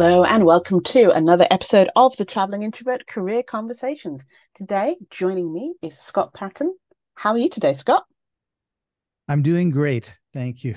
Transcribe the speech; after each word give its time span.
Hello, 0.00 0.22
and 0.22 0.44
welcome 0.44 0.80
to 0.84 1.10
another 1.10 1.44
episode 1.50 1.90
of 1.96 2.16
the 2.16 2.24
Traveling 2.24 2.62
Introvert 2.62 3.08
Career 3.08 3.42
Conversations. 3.42 4.24
Today, 4.54 4.94
joining 5.10 5.52
me 5.52 5.74
is 5.82 5.98
Scott 5.98 6.32
Paton. 6.32 6.72
How 7.16 7.32
are 7.32 7.38
you 7.38 7.48
today, 7.48 7.74
Scott? 7.74 8.04
I'm 9.26 9.42
doing 9.42 9.70
great. 9.70 10.14
Thank 10.32 10.62
you. 10.62 10.76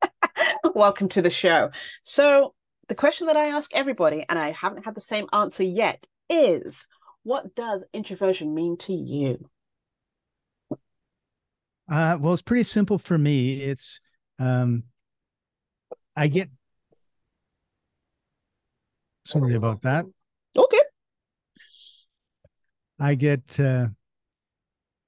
welcome 0.76 1.08
to 1.08 1.20
the 1.20 1.30
show. 1.30 1.70
So, 2.04 2.54
the 2.86 2.94
question 2.94 3.26
that 3.26 3.36
I 3.36 3.46
ask 3.46 3.68
everybody, 3.74 4.24
and 4.28 4.38
I 4.38 4.52
haven't 4.52 4.84
had 4.84 4.94
the 4.94 5.00
same 5.00 5.26
answer 5.32 5.64
yet, 5.64 6.06
is 6.28 6.86
what 7.24 7.56
does 7.56 7.82
introversion 7.92 8.54
mean 8.54 8.76
to 8.82 8.92
you? 8.92 9.50
Uh, 11.90 12.16
well, 12.20 12.34
it's 12.34 12.40
pretty 12.40 12.62
simple 12.62 13.00
for 13.00 13.18
me. 13.18 13.62
It's 13.62 13.98
um, 14.38 14.84
I 16.14 16.28
get 16.28 16.50
Sorry 19.24 19.54
about 19.54 19.82
that. 19.82 20.06
Okay. 20.56 20.80
I 22.98 23.14
get 23.14 23.60
uh, 23.60 23.88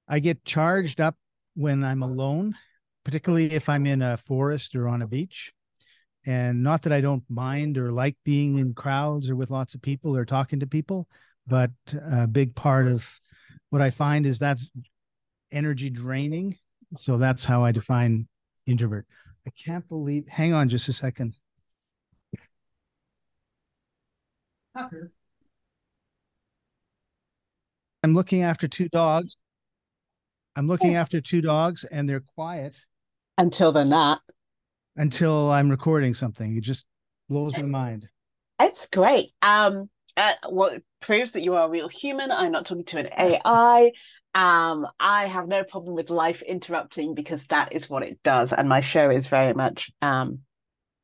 I 0.08 0.18
get 0.18 0.44
charged 0.44 1.00
up 1.00 1.16
when 1.54 1.84
I'm 1.84 2.02
alone, 2.02 2.54
particularly 3.04 3.52
if 3.52 3.68
I'm 3.68 3.86
in 3.86 4.02
a 4.02 4.16
forest 4.16 4.74
or 4.74 4.88
on 4.88 5.02
a 5.02 5.06
beach. 5.06 5.52
And 6.24 6.62
not 6.62 6.82
that 6.82 6.92
I 6.92 7.00
don't 7.00 7.24
mind 7.28 7.76
or 7.78 7.90
like 7.90 8.16
being 8.24 8.58
in 8.58 8.74
crowds 8.74 9.28
or 9.28 9.36
with 9.36 9.50
lots 9.50 9.74
of 9.74 9.82
people 9.82 10.16
or 10.16 10.24
talking 10.24 10.60
to 10.60 10.66
people, 10.66 11.08
but 11.46 11.72
a 12.10 12.26
big 12.26 12.54
part 12.54 12.86
of 12.86 13.08
what 13.70 13.82
I 13.82 13.90
find 13.90 14.24
is 14.24 14.38
that's 14.38 14.70
energy 15.50 15.90
draining. 15.90 16.58
So 16.96 17.18
that's 17.18 17.44
how 17.44 17.64
I 17.64 17.72
define 17.72 18.28
introvert. 18.66 19.06
I 19.46 19.50
can't 19.50 19.88
believe, 19.88 20.28
hang 20.28 20.52
on 20.52 20.68
just 20.68 20.88
a 20.88 20.92
second. 20.92 21.34
Tucker. 24.76 25.10
I'm 28.02 28.14
looking 28.14 28.42
after 28.42 28.66
two 28.66 28.88
dogs. 28.88 29.36
I'm 30.56 30.66
looking 30.66 30.94
after 30.94 31.20
two 31.20 31.40
dogs 31.40 31.84
and 31.84 32.08
they're 32.08 32.24
quiet 32.34 32.74
until 33.38 33.72
they're 33.72 33.84
not. 33.84 34.20
Until 34.96 35.50
I'm 35.50 35.70
recording 35.70 36.12
something. 36.14 36.56
It 36.56 36.62
just 36.62 36.84
blows 37.28 37.56
my 37.56 37.62
mind. 37.62 38.08
It's 38.60 38.86
great. 38.86 39.32
Um 39.40 39.88
uh, 40.16 40.32
well, 40.50 40.68
it 40.68 40.84
proves 41.00 41.32
that 41.32 41.42
you 41.42 41.54
are 41.54 41.66
a 41.66 41.70
real 41.70 41.88
human. 41.88 42.30
I'm 42.30 42.52
not 42.52 42.66
talking 42.66 42.84
to 42.84 42.98
an 42.98 43.08
AI. 43.18 43.92
Um, 44.34 44.86
I 45.00 45.26
have 45.26 45.48
no 45.48 45.64
problem 45.64 45.94
with 45.94 46.10
life 46.10 46.42
interrupting 46.42 47.14
because 47.14 47.42
that 47.48 47.72
is 47.72 47.88
what 47.88 48.02
it 48.02 48.22
does, 48.22 48.52
and 48.52 48.68
my 48.68 48.80
show 48.80 49.10
is 49.10 49.26
very 49.26 49.54
much 49.54 49.90
um, 50.02 50.40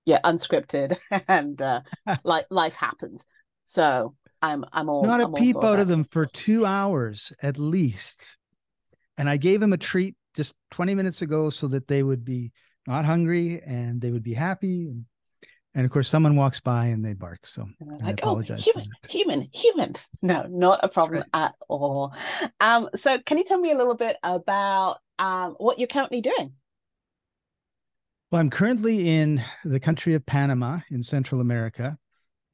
yeah, 0.04 0.20
unscripted 0.24 0.98
and 1.28 1.60
uh, 1.60 1.80
like 2.24 2.46
life 2.50 2.74
happens. 2.74 3.22
So 3.68 4.14
I'm 4.40 4.64
I'm 4.72 4.88
all 4.88 5.04
not 5.04 5.20
a 5.20 5.24
I'm 5.24 5.34
peep 5.34 5.62
out 5.62 5.78
of 5.78 5.88
them 5.88 6.04
for 6.10 6.24
two 6.24 6.64
hours 6.64 7.34
at 7.42 7.58
least. 7.58 8.38
And 9.18 9.28
I 9.28 9.36
gave 9.36 9.60
them 9.60 9.74
a 9.74 9.76
treat 9.76 10.16
just 10.34 10.54
20 10.70 10.94
minutes 10.94 11.20
ago 11.20 11.50
so 11.50 11.68
that 11.68 11.86
they 11.86 12.02
would 12.02 12.24
be 12.24 12.52
not 12.86 13.04
hungry 13.04 13.60
and 13.66 14.00
they 14.00 14.10
would 14.10 14.22
be 14.22 14.32
happy. 14.32 14.86
And, 14.86 15.04
and 15.74 15.84
of 15.84 15.90
course, 15.90 16.08
someone 16.08 16.34
walks 16.34 16.60
by 16.60 16.86
and 16.86 17.04
they 17.04 17.12
bark. 17.12 17.44
So 17.44 17.68
I 17.82 18.04
like, 18.06 18.20
oh, 18.22 18.30
apologize. 18.30 18.60
Oh, 18.60 18.80
human, 18.80 18.90
human, 19.08 19.48
human. 19.52 19.94
No, 20.22 20.46
not 20.48 20.80
a 20.82 20.88
problem 20.88 21.24
right. 21.34 21.44
at 21.48 21.54
all. 21.68 22.14
Um, 22.60 22.88
so 22.96 23.18
can 23.26 23.36
you 23.36 23.44
tell 23.44 23.58
me 23.58 23.72
a 23.72 23.76
little 23.76 23.96
bit 23.96 24.16
about 24.22 24.98
um, 25.18 25.56
what 25.58 25.78
you're 25.78 25.88
currently 25.88 26.22
doing? 26.22 26.54
Well, 28.30 28.40
I'm 28.40 28.50
currently 28.50 29.10
in 29.10 29.44
the 29.64 29.80
country 29.80 30.14
of 30.14 30.24
Panama 30.24 30.78
in 30.90 31.02
Central 31.02 31.42
America. 31.42 31.98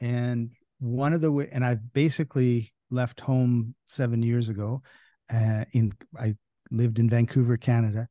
And 0.01 0.51
one 0.85 1.15
of 1.15 1.23
the 1.23 1.33
way, 1.33 1.49
and 1.51 1.65
I've 1.65 1.93
basically 1.95 2.73
left 2.91 3.19
home 3.21 3.75
seven 3.87 4.23
years 4.23 4.49
ago. 4.49 4.83
Uh, 5.33 5.65
in 5.73 5.93
I 6.19 6.37
lived 6.71 6.99
in 6.99 7.09
Vancouver, 7.09 7.57
Canada, 7.57 8.07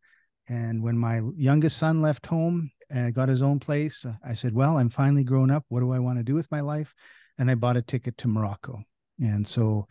and 0.49 0.81
when 0.81 0.97
my 0.97 1.21
youngest 1.35 1.77
son 1.77 2.01
left 2.01 2.25
home 2.25 2.71
and 2.89 3.13
got 3.13 3.29
his 3.29 3.43
own 3.43 3.59
place, 3.59 4.05
uh, 4.05 4.13
I 4.25 4.33
said, 4.33 4.55
"Well, 4.55 4.77
I'm 4.77 4.89
finally 4.89 5.23
grown 5.23 5.51
up. 5.51 5.63
What 5.69 5.81
do 5.81 5.91
I 5.91 5.99
want 5.99 6.17
to 6.17 6.23
do 6.23 6.33
with 6.33 6.49
my 6.49 6.61
life?" 6.61 6.95
And 7.37 7.49
I 7.49 7.55
bought 7.55 7.77
a 7.77 7.81
ticket 7.83 8.17
to 8.17 8.27
Morocco. 8.27 8.81
And 9.19 9.47
so, 9.47 9.87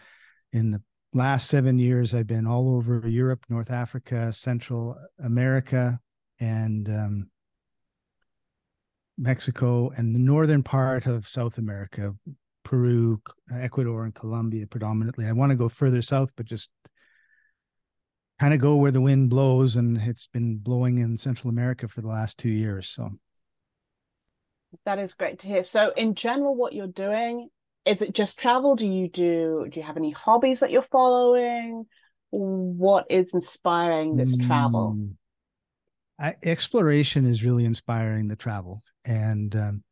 in 0.52 0.72
the 0.72 0.82
last 1.14 1.48
seven 1.48 1.78
years, 1.78 2.14
I've 2.14 2.26
been 2.26 2.46
all 2.46 2.74
over 2.74 3.08
Europe, 3.08 3.44
North 3.48 3.70
Africa, 3.70 4.32
Central 4.32 4.96
America, 5.20 6.00
and 6.40 6.88
um, 6.88 7.30
Mexico, 9.16 9.90
and 9.96 10.14
the 10.14 10.18
northern 10.18 10.64
part 10.64 11.06
of 11.06 11.28
South 11.28 11.58
America, 11.58 12.14
Peru, 12.64 13.20
Ecuador, 13.52 14.04
and 14.04 14.14
Colombia 14.14 14.66
predominantly. 14.66 15.26
I 15.26 15.32
want 15.32 15.50
to 15.50 15.56
go 15.56 15.68
further 15.68 16.02
south, 16.02 16.30
but 16.36 16.46
just 16.46 16.70
kind 18.38 18.54
of 18.54 18.60
go 18.60 18.76
where 18.76 18.90
the 18.90 19.00
wind 19.00 19.30
blows, 19.30 19.76
and 19.76 19.98
it's 19.98 20.26
been 20.26 20.58
blowing 20.58 20.98
in 20.98 21.16
Central 21.18 21.50
America 21.50 21.88
for 21.88 22.00
the 22.00 22.08
last 22.08 22.38
two 22.38 22.50
years. 22.50 22.88
So 22.88 23.10
that 24.84 24.98
is 24.98 25.14
great 25.14 25.40
to 25.40 25.46
hear. 25.46 25.64
So, 25.64 25.92
in 25.96 26.14
general, 26.14 26.54
what 26.54 26.72
you're 26.72 26.86
doing 26.86 27.48
is 27.84 28.02
it 28.02 28.14
just 28.14 28.38
travel? 28.38 28.76
Do 28.76 28.86
you 28.86 29.08
do 29.08 29.66
do 29.70 29.80
you 29.80 29.86
have 29.86 29.96
any 29.96 30.12
hobbies 30.12 30.60
that 30.60 30.70
you're 30.70 30.82
following? 30.82 31.86
What 32.30 33.06
is 33.10 33.34
inspiring 33.34 34.16
this 34.16 34.36
mm. 34.36 34.46
travel? 34.46 35.10
I, 36.18 36.34
exploration 36.44 37.26
is 37.26 37.42
really 37.42 37.64
inspiring 37.64 38.28
the 38.28 38.36
travel, 38.36 38.82
and 39.04 39.54
um, 39.56 39.84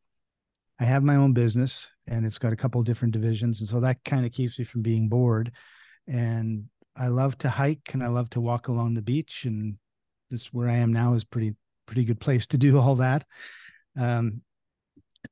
I 0.79 0.85
have 0.85 1.03
my 1.03 1.15
own 1.15 1.33
business 1.33 1.87
and 2.11 2.25
it's 2.25 2.37
got 2.37 2.51
a 2.51 2.57
couple 2.57 2.83
different 2.83 3.13
divisions. 3.13 3.61
And 3.61 3.69
so 3.69 3.79
that 3.79 4.03
kind 4.03 4.25
of 4.25 4.33
keeps 4.33 4.59
me 4.59 4.65
from 4.65 4.81
being 4.81 5.07
bored. 5.07 5.51
And 6.07 6.65
I 6.95 7.07
love 7.07 7.37
to 7.39 7.49
hike 7.49 7.91
and 7.93 8.03
I 8.03 8.07
love 8.07 8.29
to 8.31 8.41
walk 8.41 8.67
along 8.67 8.93
the 8.93 9.01
beach. 9.01 9.45
And 9.45 9.77
this 10.29 10.47
where 10.53 10.67
I 10.67 10.75
am 10.75 10.91
now 10.91 11.13
is 11.13 11.23
pretty, 11.23 11.55
pretty 11.85 12.03
good 12.03 12.19
place 12.19 12.45
to 12.47 12.57
do 12.57 12.77
all 12.79 12.95
that. 12.95 13.25
Um, 13.97 14.41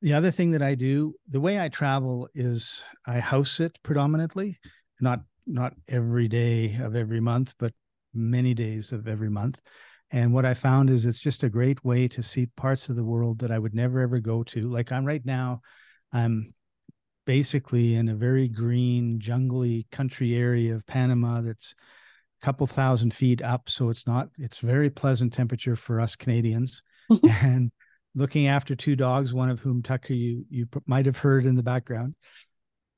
the 0.02 0.14
other 0.14 0.32
thing 0.32 0.52
that 0.52 0.62
I 0.62 0.76
do, 0.76 1.16
the 1.28 1.42
way 1.42 1.60
I 1.60 1.68
travel 1.68 2.30
is 2.34 2.82
I 3.06 3.20
house 3.20 3.60
it 3.60 3.78
predominantly, 3.84 4.58
not 5.02 5.22
not 5.46 5.74
every 5.88 6.28
day 6.28 6.78
of 6.80 6.96
every 6.96 7.20
month, 7.20 7.56
but 7.58 7.74
many 8.14 8.54
days 8.54 8.92
of 8.92 9.08
every 9.08 9.30
month. 9.30 9.60
And 10.12 10.32
what 10.32 10.46
I 10.46 10.54
found 10.54 10.92
is 10.92 11.06
it's 11.06 11.20
just 11.20 11.44
a 11.44 11.50
great 11.50 11.84
way 11.84 12.08
to 12.10 12.22
see 12.22 12.46
parts 12.46 12.88
of 12.88 12.96
the 12.96 13.04
world 13.04 13.40
that 13.40 13.52
I 13.52 13.58
would 13.58 13.74
never 13.74 14.00
ever 14.00 14.20
go 14.20 14.44
to. 14.44 14.70
Like 14.70 14.92
I'm 14.92 15.06
right 15.06 15.26
now, 15.26 15.62
I'm 16.14 16.54
basically 17.30 17.94
in 17.94 18.10
a 18.10 18.16
very 18.16 18.48
green, 18.48 19.20
jungly 19.20 19.86
country 19.92 20.34
area 20.34 20.74
of 20.74 20.84
Panama 20.88 21.42
that's 21.42 21.76
a 22.42 22.44
couple 22.44 22.66
thousand 22.66 23.14
feet 23.14 23.40
up. 23.44 23.70
So 23.70 23.90
it's 23.90 24.08
not, 24.08 24.30
it's 24.40 24.58
very 24.58 24.90
pleasant 24.90 25.32
temperature 25.32 25.76
for 25.76 26.02
us 26.02 26.16
Canadians. 26.16 26.82
and 27.30 27.72
looking 28.16 28.48
after 28.48 28.76
two 28.76 28.96
dogs, 28.96 29.32
one 29.32 29.52
of 29.52 29.60
whom 29.60 29.84
Tucker 29.84 30.14
you 30.14 30.44
you 30.50 30.68
might 30.88 31.06
have 31.06 31.20
heard 31.20 31.46
in 31.46 31.54
the 31.54 31.62
background. 31.62 32.16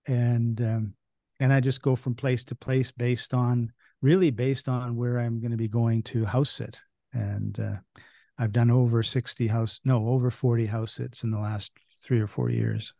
And 0.07 0.61
um, 0.61 0.93
and 1.41 1.51
I 1.51 1.59
just 1.59 1.81
go 1.81 1.97
from 1.97 2.15
place 2.15 2.45
to 2.45 2.55
place 2.55 2.89
based 2.89 3.33
on 3.33 3.73
really 4.01 4.31
based 4.31 4.69
on 4.69 4.95
where 4.95 5.19
I'm 5.19 5.41
going 5.41 5.51
to 5.51 5.57
be 5.57 5.67
going 5.67 6.03
to 6.03 6.23
house 6.23 6.51
sit 6.51 6.79
and 7.11 7.59
uh, 7.59 8.01
I've 8.37 8.53
done 8.53 8.71
over 8.71 9.03
60 9.03 9.47
house, 9.47 9.81
no, 9.83 10.07
over 10.07 10.31
40 10.31 10.67
house 10.67 10.93
sits 10.93 11.25
in 11.25 11.31
the 11.31 11.39
last 11.39 11.73
three 12.01 12.21
or 12.21 12.27
four 12.27 12.49
years. 12.49 12.93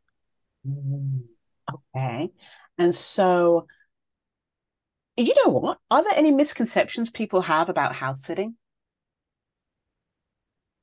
Okay. 0.66 2.30
And 2.78 2.96
so, 2.96 3.68
you 5.18 5.34
know 5.46 5.52
what? 5.52 5.78
Are 5.90 6.04
there 6.04 6.14
any 6.16 6.32
misconceptions 6.32 7.10
people 7.10 7.42
have 7.42 7.70
about 7.70 7.96
house 7.96 8.22
sitting? 8.22 8.56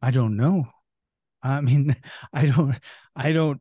I 0.00 0.10
don't 0.10 0.36
know. 0.36 0.66
I 1.42 1.60
mean, 1.60 1.96
I 2.32 2.46
don't, 2.46 2.74
I 3.16 3.32
don't, 3.32 3.60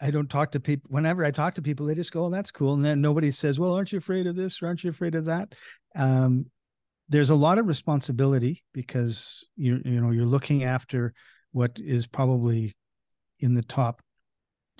I 0.00 0.10
don't 0.10 0.30
talk 0.30 0.52
to 0.52 0.60
people. 0.60 0.88
Whenever 0.90 1.24
I 1.24 1.30
talk 1.30 1.54
to 1.54 1.62
people, 1.62 1.86
they 1.86 1.94
just 1.94 2.12
go, 2.12 2.26
oh, 2.26 2.30
that's 2.30 2.50
cool. 2.50 2.74
And 2.74 2.84
then 2.84 3.00
nobody 3.00 3.30
says, 3.30 3.58
well, 3.58 3.74
aren't 3.74 3.92
you 3.92 3.98
afraid 3.98 4.26
of 4.26 4.34
this 4.34 4.62
or 4.62 4.66
aren't 4.66 4.82
you 4.82 4.90
afraid 4.90 5.14
of 5.14 5.26
that? 5.26 5.54
Um, 5.94 6.46
there's 7.10 7.30
a 7.30 7.34
lot 7.34 7.58
of 7.58 7.66
responsibility 7.66 8.62
because 8.72 9.44
you 9.56 9.82
you 9.84 10.00
know 10.00 10.12
you're 10.12 10.24
looking 10.24 10.62
after 10.62 11.12
what 11.50 11.72
is 11.76 12.06
probably 12.06 12.72
in 13.40 13.54
the 13.54 13.62
top 13.62 14.00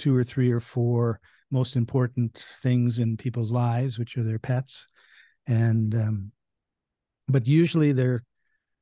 two 0.00 0.16
or 0.16 0.24
three 0.24 0.50
or 0.50 0.60
four 0.60 1.20
most 1.50 1.76
important 1.76 2.42
things 2.62 2.98
in 2.98 3.16
people's 3.16 3.50
lives, 3.52 3.98
which 3.98 4.16
are 4.16 4.22
their 4.22 4.38
pets, 4.38 4.86
and 5.46 5.94
um, 5.94 6.32
but 7.28 7.46
usually 7.46 7.92
they're 7.92 8.24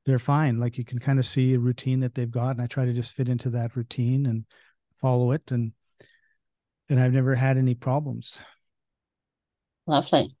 they're 0.05 0.17
fine. 0.17 0.57
Like 0.57 0.77
you 0.77 0.85
can 0.85 0.97
kind 0.99 1.19
of 1.19 1.25
see 1.25 1.53
a 1.53 1.59
routine 1.59 1.99
that 1.99 2.15
they've 2.15 2.31
got, 2.31 2.51
and 2.51 2.61
I 2.61 2.67
try 2.67 2.85
to 2.85 2.93
just 2.93 3.15
fit 3.15 3.27
into 3.27 3.49
that 3.51 3.75
routine 3.75 4.25
and 4.25 4.45
follow 4.95 5.31
it, 5.31 5.51
and 5.51 5.73
and 6.89 6.99
I've 6.99 7.13
never 7.13 7.35
had 7.35 7.57
any 7.57 7.75
problems. 7.75 8.37
Lovely. 9.85 10.33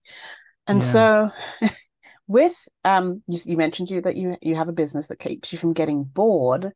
And 0.65 0.81
yeah. 0.81 0.91
so 0.91 1.29
with 2.27 2.55
um 2.85 3.21
you, 3.27 3.39
you 3.43 3.57
mentioned 3.57 3.89
you 3.89 4.01
that 4.01 4.15
you 4.15 4.37
you 4.41 4.55
have 4.55 4.69
a 4.69 4.73
business 4.73 5.07
that 5.07 5.19
keeps 5.19 5.51
you 5.51 5.59
from 5.59 5.73
getting 5.73 6.03
bored 6.03 6.71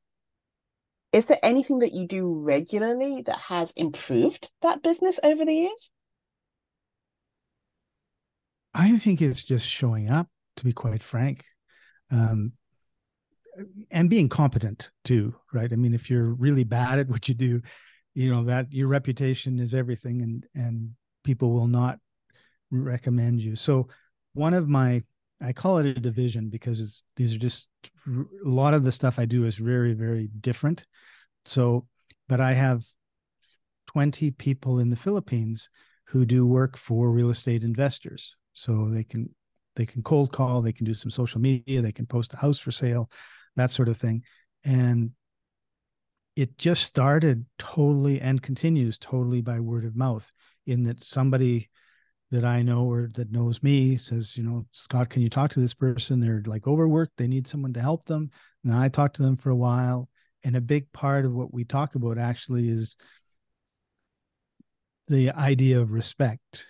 is 1.14 1.28
there 1.28 1.40
anything 1.44 1.80
that 1.80 1.94
you 1.94 2.08
do 2.08 2.34
regularly 2.34 3.24
that 3.28 3.38
has 3.38 3.72
improved 3.76 4.52
that 4.64 4.82
business 4.82 5.20
over 5.24 5.46
the 5.46 5.54
years? 5.54 5.92
I 8.74 8.98
think 8.98 9.22
it's 9.22 9.44
just 9.44 9.68
showing 9.68 10.10
up, 10.10 10.28
to 10.58 10.66
be 10.66 10.74
quite 10.74 11.04
frank, 11.04 11.46
um, 12.12 12.54
and 13.92 14.10
being 14.10 14.28
competent 14.28 14.90
too, 15.04 15.36
right? 15.54 15.72
I 15.72 15.76
mean, 15.76 15.94
if 15.94 16.10
you're 16.10 16.34
really 16.34 16.64
bad 16.64 16.98
at 16.98 17.08
what 17.08 17.30
you 17.30 17.36
do, 17.36 17.62
you 18.16 18.32
know 18.32 18.44
that 18.46 18.72
your 18.72 18.88
reputation 18.88 19.60
is 19.60 19.76
everything, 19.76 20.24
and 20.24 20.46
and 20.56 20.92
people 21.24 21.52
will 21.52 21.68
not 21.68 22.00
recommend 22.72 23.40
you. 23.40 23.56
So, 23.56 23.88
one 24.34 24.56
of 24.56 24.68
my 24.68 25.04
I 25.44 25.54
call 25.54 25.78
it 25.80 25.86
a 25.86 25.94
division 25.94 26.50
because 26.50 26.80
it's 26.80 27.04
these 27.16 27.36
are 27.36 27.40
just 27.40 27.70
a 28.08 28.50
lot 28.50 28.74
of 28.74 28.84
the 28.84 28.92
stuff 28.92 29.20
I 29.20 29.26
do 29.26 29.46
is 29.46 29.56
very 29.56 29.94
very 29.94 30.30
different. 30.40 30.86
So, 31.46 31.88
but 32.30 32.40
I 32.40 32.54
have 32.54 32.86
20 33.88 34.32
people 34.32 34.80
in 34.80 34.90
the 34.90 34.96
Philippines 34.96 35.70
who 36.06 36.26
do 36.26 36.46
work 36.46 36.78
for 36.78 37.12
real 37.12 37.30
estate 37.30 37.64
investors. 37.64 38.36
So 38.54 38.90
they 38.90 39.04
can 39.04 39.30
they 39.76 39.86
can 39.86 40.04
cold 40.04 40.32
call, 40.32 40.62
they 40.62 40.72
can 40.72 40.86
do 40.86 40.94
some 40.94 41.12
social 41.12 41.42
media, 41.42 41.82
they 41.82 41.92
can 41.92 42.06
post 42.06 42.34
a 42.34 42.38
house 42.38 42.60
for 42.60 42.72
sale, 42.72 43.10
that 43.56 43.72
sort 43.72 43.90
of 43.90 43.98
thing. 43.98 44.24
And 44.64 45.12
it 46.36 46.58
just 46.58 46.84
started 46.84 47.46
totally 47.60 48.22
and 48.22 48.42
continues 48.42 48.98
totally 48.98 49.42
by 49.42 49.60
word 49.60 49.86
of 49.86 49.96
mouth 49.96 50.32
in 50.66 50.84
that 50.84 51.04
somebody 51.04 51.70
that 52.34 52.44
I 52.44 52.64
know 52.64 52.86
or 52.86 53.12
that 53.14 53.32
knows 53.32 53.62
me 53.62 53.96
says, 53.96 54.36
you 54.36 54.44
know, 54.44 54.66
Scott, 54.72 55.12
can 55.12 55.22
you 55.22 55.30
talk 55.30 55.52
to 55.52 55.60
this 55.60 55.76
person? 55.76 56.20
They're 56.20 56.42
like 56.48 56.66
overworked. 56.66 57.16
They 57.16 57.28
need 57.28 57.46
someone 57.46 57.74
to 57.74 57.80
help 57.80 58.06
them. 58.06 58.32
And 58.64 58.74
I 58.74 58.90
talked 58.90 59.18
to 59.18 59.22
them 59.22 59.38
for 59.38 59.52
a 59.52 59.56
while. 59.56 60.10
And 60.44 60.56
a 60.56 60.62
big 60.62 60.92
part 60.92 61.26
of 61.26 61.32
what 61.32 61.54
we 61.54 61.64
talk 61.64 61.94
about 61.94 62.18
actually 62.18 62.70
is 62.70 62.96
the 65.10 65.30
idea 65.30 65.80
of 65.80 65.92
respect, 65.92 66.66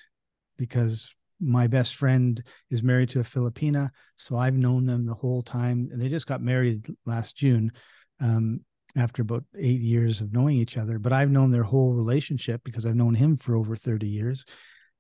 because 0.58 1.10
my 1.40 1.68
best 1.68 1.96
friend 1.96 2.44
is 2.70 2.84
married 2.84 3.12
to 3.12 3.22
a 3.22 3.24
Filipina. 3.24 3.90
So 4.18 4.36
I've 4.36 4.58
known 4.58 4.86
them 4.86 5.06
the 5.06 5.14
whole 5.14 5.42
time. 5.42 5.88
And 5.94 6.02
they 6.02 6.10
just 6.10 6.28
got 6.28 6.42
married 6.42 6.86
last 7.06 7.38
June. 7.38 7.72
Um, 8.20 8.66
after 8.96 9.24
about 9.24 9.44
eight 9.58 9.82
years 9.82 10.22
of 10.22 10.32
knowing 10.34 10.56
each 10.56 10.78
other, 10.78 11.00
but 11.00 11.12
I've 11.12 11.32
known 11.32 11.50
their 11.50 11.64
whole 11.64 11.94
relationship 11.94 12.62
because 12.64 12.86
I've 12.86 12.96
known 12.96 13.16
him 13.16 13.38
for 13.38 13.56
over 13.56 13.76
30 13.76 14.06
years. 14.06 14.46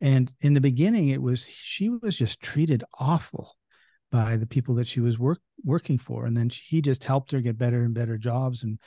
And 0.03 0.33
in 0.41 0.53
the 0.53 0.59
beginning, 0.59 1.09
it 1.09 1.21
was 1.21 1.47
she 1.47 1.87
was 1.87 2.17
just 2.17 2.41
treated 2.41 2.83
awful 2.99 3.55
by 4.11 4.35
the 4.35 4.45
people 4.45 4.75
that 4.75 4.85
she 4.85 4.99
was 4.99 5.17
work, 5.17 5.39
working 5.63 5.97
for, 5.97 6.25
and 6.25 6.35
then 6.35 6.49
he 6.49 6.81
just 6.81 7.05
helped 7.05 7.31
her 7.31 7.39
get 7.39 7.57
better 7.57 7.83
and 7.83 7.93
better 7.93 8.17
jobs. 8.17 8.63
And 8.63 8.79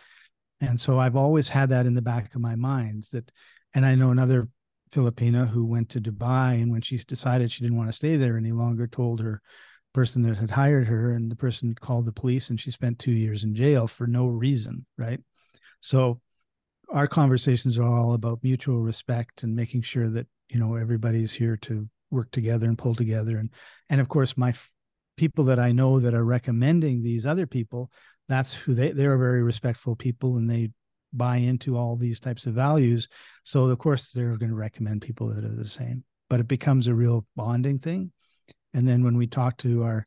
and 0.61 0.79
so 0.79 0.99
I've 0.99 1.17
always 1.17 1.49
had 1.49 1.71
that 1.71 1.87
in 1.87 1.95
the 1.95 2.03
back 2.03 2.35
of 2.35 2.43
my 2.43 2.55
mind 2.55 3.09
that, 3.13 3.31
and 3.75 3.87
I 3.87 3.95
know 3.95 4.11
another 4.11 4.49
Filipina 4.93 5.49
who 5.49 5.65
went 5.65 5.89
to 5.91 6.03
Dubai, 6.03 6.63
and 6.63 6.71
when 6.71 6.83
she 6.83 6.99
decided 6.99 7.51
she 7.51 7.63
didn't 7.63 7.79
want 7.79 7.89
to 7.89 7.97
stay 7.97 8.17
there 8.17 8.37
any 8.37 8.53
longer, 8.53 8.87
told 8.87 9.21
her 9.21 9.41
person 9.95 10.21
that 10.23 10.37
had 10.37 10.51
hired 10.51 10.87
her, 10.87 11.13
and 11.13 11.33
the 11.33 11.37
person 11.37 11.75
called 11.75 12.05
the 12.05 12.13
police, 12.13 12.51
and 12.51 12.61
she 12.61 12.71
spent 12.71 12.99
two 12.99 13.13
years 13.13 13.43
in 13.43 13.55
jail 13.55 13.87
for 13.87 14.07
no 14.07 14.27
reason, 14.27 14.85
right? 14.99 15.21
So 15.81 16.21
our 16.91 17.07
conversations 17.07 17.79
are 17.79 17.89
all 17.89 18.13
about 18.13 18.41
mutual 18.43 18.83
respect 18.83 19.43
and 19.43 19.57
making 19.57 19.81
sure 19.81 20.11
that 20.11 20.27
you 20.49 20.59
know 20.59 20.77
everybody's 20.77 21.33
here 21.33 21.57
to 21.57 21.89
work 22.11 22.31
together 22.31 22.67
and 22.67 22.79
pull 22.79 22.95
together. 22.95 23.39
And 23.39 23.51
and 23.91 24.01
of 24.01 24.09
course 24.09 24.37
my 24.37 24.51
f- 24.51 24.71
people 25.17 25.45
that 25.45 25.59
i 25.59 25.73
know 25.73 25.99
that 25.99 26.15
are 26.15 26.25
recommending 26.25 27.03
these 27.03 27.25
other 27.25 27.47
people 27.47 27.91
that's 28.29 28.53
who 28.53 28.75
they 28.75 28.93
they're 28.93 29.17
very 29.17 29.43
respectful 29.43 29.97
people 29.97 30.37
and 30.37 30.49
they 30.49 30.71
buy 31.13 31.37
into 31.37 31.77
all 31.77 31.97
these 31.97 32.21
types 32.21 32.45
of 32.47 32.53
values. 32.53 33.09
So 33.45 33.65
of 33.65 33.79
course 33.79 34.11
they're 34.11 34.37
going 34.37 34.51
to 34.51 34.57
recommend 34.57 35.01
people 35.01 35.29
that 35.29 35.45
are 35.45 35.57
the 35.57 35.69
same 35.69 36.05
but 36.29 36.41
it 36.41 36.49
becomes 36.49 36.89
a 36.89 36.95
real 36.95 37.25
bonding 37.37 37.79
thing. 37.79 38.11
And 38.75 38.87
then 38.87 39.05
when 39.05 39.17
we 39.17 39.29
talk 39.29 39.57
to 39.59 39.85
our 39.85 40.05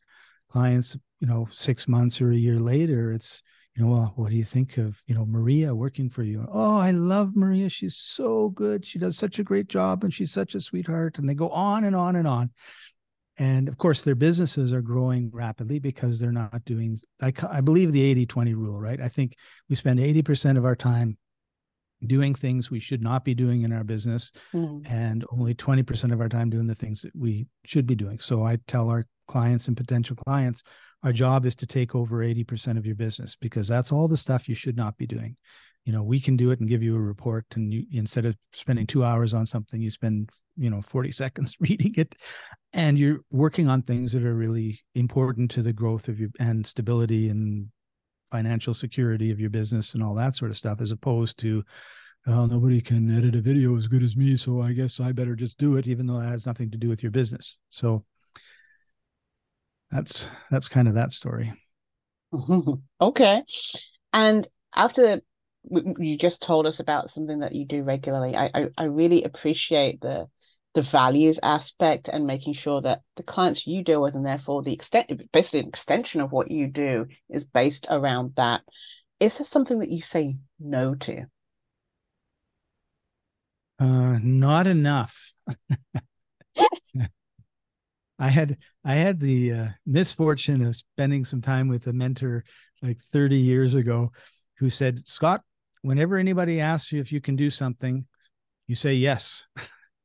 clients 0.52 0.98
you 1.20 1.28
know 1.28 1.48
6 1.52 1.88
months 1.88 2.22
or 2.22 2.32
a 2.32 2.36
year 2.36 2.60
later 2.60 3.14
it's 3.14 3.42
you 3.80 3.86
know, 3.86 3.92
well, 3.92 4.14
what 4.18 4.30
do 4.30 4.36
you 4.36 4.44
think 4.44 4.78
of, 4.78 5.02
you 5.08 5.16
know, 5.16 5.26
Maria 5.26 5.74
working 5.74 6.10
for 6.10 6.24
you? 6.24 6.46
Oh, 6.52 6.76
I 6.76 6.92
love 6.92 7.38
Maria. 7.38 7.70
She's 7.70 7.96
so 7.96 8.50
good. 8.50 8.86
She 8.86 9.00
does 9.00 9.18
such 9.18 9.40
a 9.40 9.44
great 9.44 9.70
job 9.70 10.04
and 10.04 10.14
she's 10.14 10.34
such 10.34 10.54
a 10.54 10.60
sweetheart. 10.60 11.18
And 11.18 11.30
they 11.30 11.34
go 11.34 11.50
on 11.50 11.86
and 11.86 11.96
on 11.96 12.18
and 12.18 12.28
on. 12.28 12.52
And 13.38 13.70
of 13.70 13.78
course, 13.78 14.02
their 14.02 14.16
businesses 14.16 14.74
are 14.74 14.82
growing 14.82 15.32
rapidly 15.32 15.80
because 15.80 16.20
they're 16.20 16.34
not 16.34 16.66
doing, 16.66 17.00
I, 17.22 17.32
I 17.50 17.62
believe 17.62 17.94
the 17.94 18.04
80 18.04 18.26
20 18.26 18.54
rule, 18.54 18.78
right? 18.78 19.00
I 19.00 19.08
think 19.08 19.38
we 19.70 19.78
spend 19.78 20.00
80% 20.00 20.58
of 20.58 20.66
our 20.66 20.76
time 20.76 21.18
doing 22.06 22.36
things 22.36 22.70
we 22.70 22.82
should 22.82 23.02
not 23.02 23.24
be 23.24 23.34
doing 23.34 23.62
in 23.62 23.72
our 23.72 23.86
business 23.86 24.34
mm. 24.54 24.86
and 24.92 25.24
only 25.32 25.54
20% 25.54 26.12
of 26.12 26.20
our 26.20 26.30
time 26.30 26.50
doing 26.50 26.68
the 26.68 26.76
things 26.76 27.02
that 27.04 27.16
we 27.16 27.48
should 27.64 27.88
be 27.88 27.96
doing. 27.96 28.20
So 28.20 28.44
I 28.44 28.58
tell 28.68 28.90
our 28.90 29.06
clients 29.30 29.70
and 29.70 29.78
potential 29.78 30.18
clients, 30.18 30.64
our 31.04 31.14
job 31.14 31.46
is 31.46 31.56
to 31.56 31.66
take 31.66 31.96
over 31.96 32.18
80% 32.18 32.78
of 32.78 32.86
your 32.86 32.96
business 32.96 33.36
because 33.40 33.68
that's 33.68 33.92
all 33.92 34.08
the 34.08 34.18
stuff 34.18 34.50
you 34.50 34.56
should 34.56 34.76
not 34.76 34.98
be 34.98 35.08
doing. 35.08 35.36
You 35.86 35.94
know 35.94 36.04
we 36.04 36.20
can 36.20 36.36
do 36.36 36.52
it 36.52 36.60
and 36.60 36.70
give 36.70 36.84
you 36.84 36.96
a 36.96 37.00
report 37.00 37.46
and 37.56 37.74
you 37.74 37.86
instead 37.92 38.26
of 38.26 38.36
spending 38.54 38.86
two 38.86 39.04
hours 39.04 39.34
on 39.34 39.46
something 39.46 39.82
you 39.82 39.90
spend 39.90 40.30
you 40.58 40.70
know 40.70 40.82
40 40.82 41.12
seconds 41.24 41.56
reading 41.60 41.94
it. 41.98 42.16
And 42.74 43.00
you're 43.00 43.22
working 43.32 43.68
on 43.68 43.82
things 43.82 44.12
that 44.12 44.24
are 44.24 44.36
really 44.36 44.82
important 44.94 45.50
to 45.52 45.62
the 45.62 45.74
growth 45.74 46.08
of 46.08 46.20
your 46.20 46.30
and 46.40 46.68
stability 46.68 47.30
and 47.30 47.70
financial 48.32 48.74
security 48.74 49.32
of 49.32 49.40
your 49.40 49.50
business 49.50 49.96
and 49.96 50.04
all 50.04 50.14
that 50.16 50.36
sort 50.36 50.52
of 50.52 50.58
stuff 50.58 50.82
as 50.82 50.92
opposed 50.92 51.40
to 51.40 51.64
oh, 52.28 52.46
nobody 52.46 52.80
can 52.82 53.18
edit 53.18 53.36
a 53.36 53.42
video 53.42 53.76
as 53.76 53.88
good 53.88 54.04
as 54.04 54.16
me 54.16 54.36
so 54.36 54.62
i 54.62 54.72
guess 54.72 55.00
i 55.00 55.12
better 55.12 55.36
just 55.36 55.58
do 55.58 55.78
it 55.78 55.88
even 55.88 56.06
though 56.06 56.20
that 56.20 56.30
has 56.30 56.46
nothing 56.46 56.70
to 56.70 56.78
do 56.78 56.88
with 56.88 57.02
your 57.02 57.12
business. 57.12 57.58
So 57.70 58.06
that's 59.92 60.28
that's 60.52 60.68
kind 60.68 60.88
of 60.88 60.96
that 60.96 61.12
story. 61.12 61.54
okay, 63.02 63.44
and 64.14 64.48
after 64.76 65.22
you 65.64 66.18
just 66.18 66.42
told 66.42 66.66
us 66.66 66.80
about 66.80 67.12
something 67.12 67.40
that 67.40 67.54
you 67.54 67.66
do 67.66 67.84
regularly, 67.84 68.36
I, 68.36 68.50
I 68.54 68.68
I 68.78 68.84
really 68.86 69.24
appreciate 69.24 70.02
the 70.02 70.28
the 70.76 70.82
values 70.84 71.40
aspect 71.42 72.08
and 72.08 72.28
making 72.28 72.54
sure 72.54 72.82
that 72.82 73.02
the 73.18 73.24
clients 73.24 73.66
you 73.66 73.84
deal 73.84 74.02
with 74.02 74.16
and 74.16 74.26
therefore 74.26 74.62
the 74.62 74.74
extent 74.74 75.12
basically 75.32 75.62
an 75.62 75.68
extension 75.68 76.22
of 76.22 76.32
what 76.32 76.52
you 76.52 76.68
do 76.68 77.08
is 77.30 77.44
based 77.44 77.88
around 77.90 78.34
that. 78.36 78.62
Is 79.20 79.38
there 79.38 79.46
something 79.46 79.80
that 79.80 79.90
you 79.90 80.02
say 80.02 80.38
no 80.60 80.96
to? 80.96 81.26
Uh 83.80 84.20
not 84.22 84.68
enough 84.68 85.34
I 88.20 88.28
had 88.28 88.58
I 88.84 88.96
had 88.96 89.20
the 89.20 89.54
uh, 89.54 89.68
misfortune 89.86 90.66
of 90.66 90.76
spending 90.76 91.24
some 91.24 91.42
time 91.42 91.70
with 91.70 91.88
a 91.88 91.94
mentor 91.94 92.44
like 92.82 93.00
30 93.00 93.38
years 93.38 93.76
ago 93.76 94.12
who 94.58 94.70
said, 94.70 95.08
"Scott, 95.08 95.42
whenever 95.82 96.18
anybody 96.18 96.60
asks 96.60 96.92
you 96.92 97.00
if 97.00 97.12
you 97.12 97.22
can 97.22 97.36
do 97.36 97.50
something, 97.50 98.06
you 98.68 98.76
say 98.76 98.94
yes." 98.94 99.44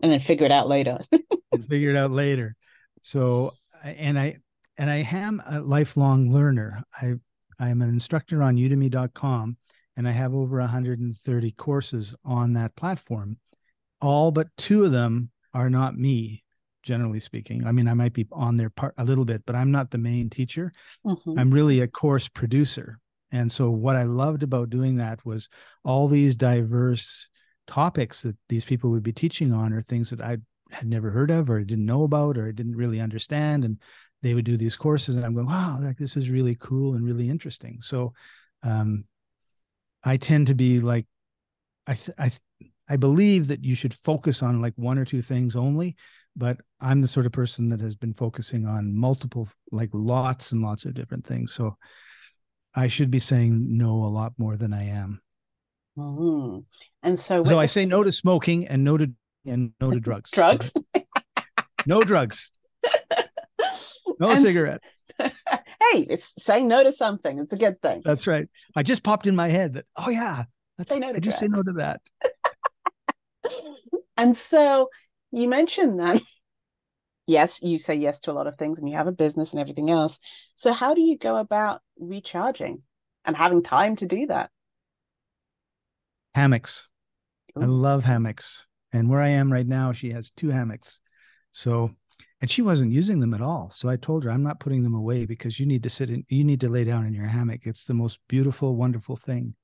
And 0.00 0.12
then 0.12 0.20
figure 0.20 0.46
it 0.46 0.52
out 0.52 0.68
later. 0.68 0.98
and 1.52 1.66
figure 1.66 1.90
it 1.90 1.96
out 1.96 2.10
later. 2.10 2.54
So 3.02 3.52
and 3.82 4.18
I 4.18 4.38
and 4.78 4.90
I 4.90 5.06
am 5.10 5.42
a 5.46 5.60
lifelong 5.60 6.32
learner. 6.32 6.84
I 6.94 7.14
I'm 7.58 7.82
an 7.82 7.88
instructor 7.88 8.42
on 8.42 8.56
udemy.com 8.56 9.56
and 9.96 10.08
I 10.08 10.12
have 10.12 10.34
over 10.34 10.58
130 10.58 11.52
courses 11.52 12.14
on 12.24 12.52
that 12.54 12.76
platform. 12.76 13.38
All 14.00 14.30
but 14.30 14.48
two 14.56 14.84
of 14.84 14.92
them 14.92 15.30
are 15.52 15.70
not 15.70 15.96
me 15.96 16.43
generally 16.84 17.20
speaking. 17.20 17.66
I 17.66 17.72
mean, 17.72 17.88
I 17.88 17.94
might 17.94 18.12
be 18.12 18.26
on 18.30 18.56
their 18.56 18.70
part 18.70 18.94
a 18.98 19.04
little 19.04 19.24
bit, 19.24 19.42
but 19.46 19.56
I'm 19.56 19.70
not 19.70 19.90
the 19.90 19.98
main 19.98 20.30
teacher. 20.30 20.72
Mm-hmm. 21.04 21.38
I'm 21.38 21.50
really 21.50 21.80
a 21.80 21.88
course 21.88 22.28
producer. 22.28 23.00
And 23.32 23.50
so 23.50 23.70
what 23.70 23.96
I 23.96 24.04
loved 24.04 24.42
about 24.44 24.70
doing 24.70 24.96
that 24.96 25.24
was 25.26 25.48
all 25.84 26.06
these 26.06 26.36
diverse 26.36 27.28
topics 27.66 28.22
that 28.22 28.36
these 28.48 28.64
people 28.64 28.90
would 28.90 29.02
be 29.02 29.12
teaching 29.12 29.52
on 29.52 29.72
are 29.72 29.82
things 29.82 30.10
that 30.10 30.20
I 30.20 30.36
had 30.70 30.86
never 30.86 31.10
heard 31.10 31.30
of 31.30 31.50
or 31.50 31.64
didn't 31.64 31.86
know 31.86 32.04
about 32.04 32.36
or 32.36 32.52
didn't 32.52 32.76
really 32.76 33.00
understand. 33.00 33.64
And 33.64 33.80
they 34.22 34.34
would 34.34 34.44
do 34.44 34.56
these 34.56 34.76
courses 34.76 35.16
and 35.16 35.24
I'm 35.24 35.34
going, 35.34 35.46
wow, 35.46 35.78
like 35.80 35.98
this 35.98 36.16
is 36.16 36.30
really 36.30 36.56
cool 36.60 36.94
and 36.94 37.04
really 37.04 37.28
interesting. 37.28 37.78
So 37.80 38.12
um 38.62 39.04
I 40.04 40.16
tend 40.16 40.46
to 40.48 40.54
be 40.54 40.80
like 40.80 41.06
I 41.86 41.94
th- 41.94 42.16
I 42.18 42.30
I 42.88 42.96
believe 42.96 43.48
that 43.48 43.64
you 43.64 43.74
should 43.74 43.94
focus 43.94 44.42
on 44.42 44.60
like 44.60 44.74
one 44.76 44.98
or 44.98 45.04
two 45.04 45.22
things 45.22 45.56
only 45.56 45.96
but 46.36 46.58
I'm 46.80 47.00
the 47.00 47.08
sort 47.08 47.26
of 47.26 47.32
person 47.32 47.68
that 47.70 47.80
has 47.80 47.94
been 47.94 48.14
focusing 48.14 48.66
on 48.66 48.96
multiple, 48.96 49.48
like 49.70 49.90
lots 49.92 50.52
and 50.52 50.62
lots 50.62 50.84
of 50.84 50.94
different 50.94 51.26
things. 51.26 51.52
So 51.52 51.76
I 52.74 52.88
should 52.88 53.10
be 53.10 53.20
saying 53.20 53.76
no 53.76 53.92
a 53.92 54.06
lot 54.06 54.32
more 54.38 54.56
than 54.56 54.72
I 54.72 54.88
am. 54.88 55.20
Mm-hmm. 55.96 56.60
And 57.02 57.18
so, 57.18 57.44
so 57.44 57.58
I 57.58 57.66
say 57.66 57.86
no 57.86 58.02
to 58.02 58.10
smoking 58.10 58.66
and 58.66 58.82
no 58.82 58.96
to 58.96 59.12
and 59.46 59.72
no 59.80 59.90
to 59.90 60.00
drugs. 60.00 60.30
drugs. 60.32 60.72
no 61.86 62.02
drugs. 62.02 62.50
No 64.20 64.30
and, 64.30 64.40
cigarettes. 64.40 64.88
hey, 65.18 66.06
it's 66.08 66.32
saying 66.38 66.68
no 66.68 66.84
to 66.84 66.92
something. 66.92 67.40
It's 67.40 67.52
a 67.52 67.56
good 67.56 67.82
thing. 67.82 68.02
That's 68.04 68.28
right. 68.28 68.46
I 68.76 68.84
just 68.84 69.02
popped 69.02 69.26
in 69.26 69.34
my 69.34 69.48
head 69.48 69.74
that, 69.74 69.86
oh 69.96 70.08
yeah, 70.08 70.44
let's 70.78 70.92
say 70.92 71.00
no 71.00 71.08
I 71.08 71.18
just 71.18 71.40
say 71.40 71.48
no 71.48 71.64
to 71.64 71.72
that. 71.72 72.00
and 74.16 74.38
so 74.38 74.88
you 75.36 75.48
mentioned 75.48 76.00
that 76.00 76.20
yes, 77.26 77.60
you 77.62 77.78
say 77.78 77.94
yes 77.94 78.20
to 78.20 78.30
a 78.30 78.34
lot 78.34 78.46
of 78.46 78.56
things 78.56 78.78
and 78.78 78.88
you 78.88 78.96
have 78.96 79.06
a 79.06 79.12
business 79.12 79.52
and 79.52 79.60
everything 79.60 79.90
else. 79.90 80.18
So 80.56 80.72
how 80.72 80.94
do 80.94 81.00
you 81.00 81.18
go 81.18 81.36
about 81.36 81.80
recharging 81.98 82.82
and 83.24 83.36
having 83.36 83.62
time 83.62 83.96
to 83.96 84.06
do 84.06 84.26
that? 84.26 84.50
Hammocks. 86.34 86.88
Ooh. 87.56 87.62
I 87.62 87.66
love 87.66 88.04
hammocks. 88.04 88.66
And 88.92 89.08
where 89.08 89.20
I 89.20 89.28
am 89.28 89.52
right 89.52 89.66
now, 89.66 89.92
she 89.92 90.10
has 90.10 90.30
two 90.30 90.50
hammocks. 90.50 91.00
So 91.52 91.90
and 92.40 92.50
she 92.50 92.60
wasn't 92.60 92.92
using 92.92 93.20
them 93.20 93.32
at 93.32 93.40
all. 93.40 93.70
So 93.70 93.88
I 93.88 93.96
told 93.96 94.22
her, 94.24 94.30
I'm 94.30 94.42
not 94.42 94.60
putting 94.60 94.82
them 94.82 94.94
away 94.94 95.24
because 95.24 95.58
you 95.58 95.64
need 95.64 95.82
to 95.84 95.88
sit 95.88 96.10
in, 96.10 96.26
you 96.28 96.44
need 96.44 96.60
to 96.60 96.68
lay 96.68 96.84
down 96.84 97.06
in 97.06 97.14
your 97.14 97.24
hammock. 97.24 97.60
It's 97.64 97.86
the 97.86 97.94
most 97.94 98.18
beautiful, 98.28 98.76
wonderful 98.76 99.16
thing. 99.16 99.54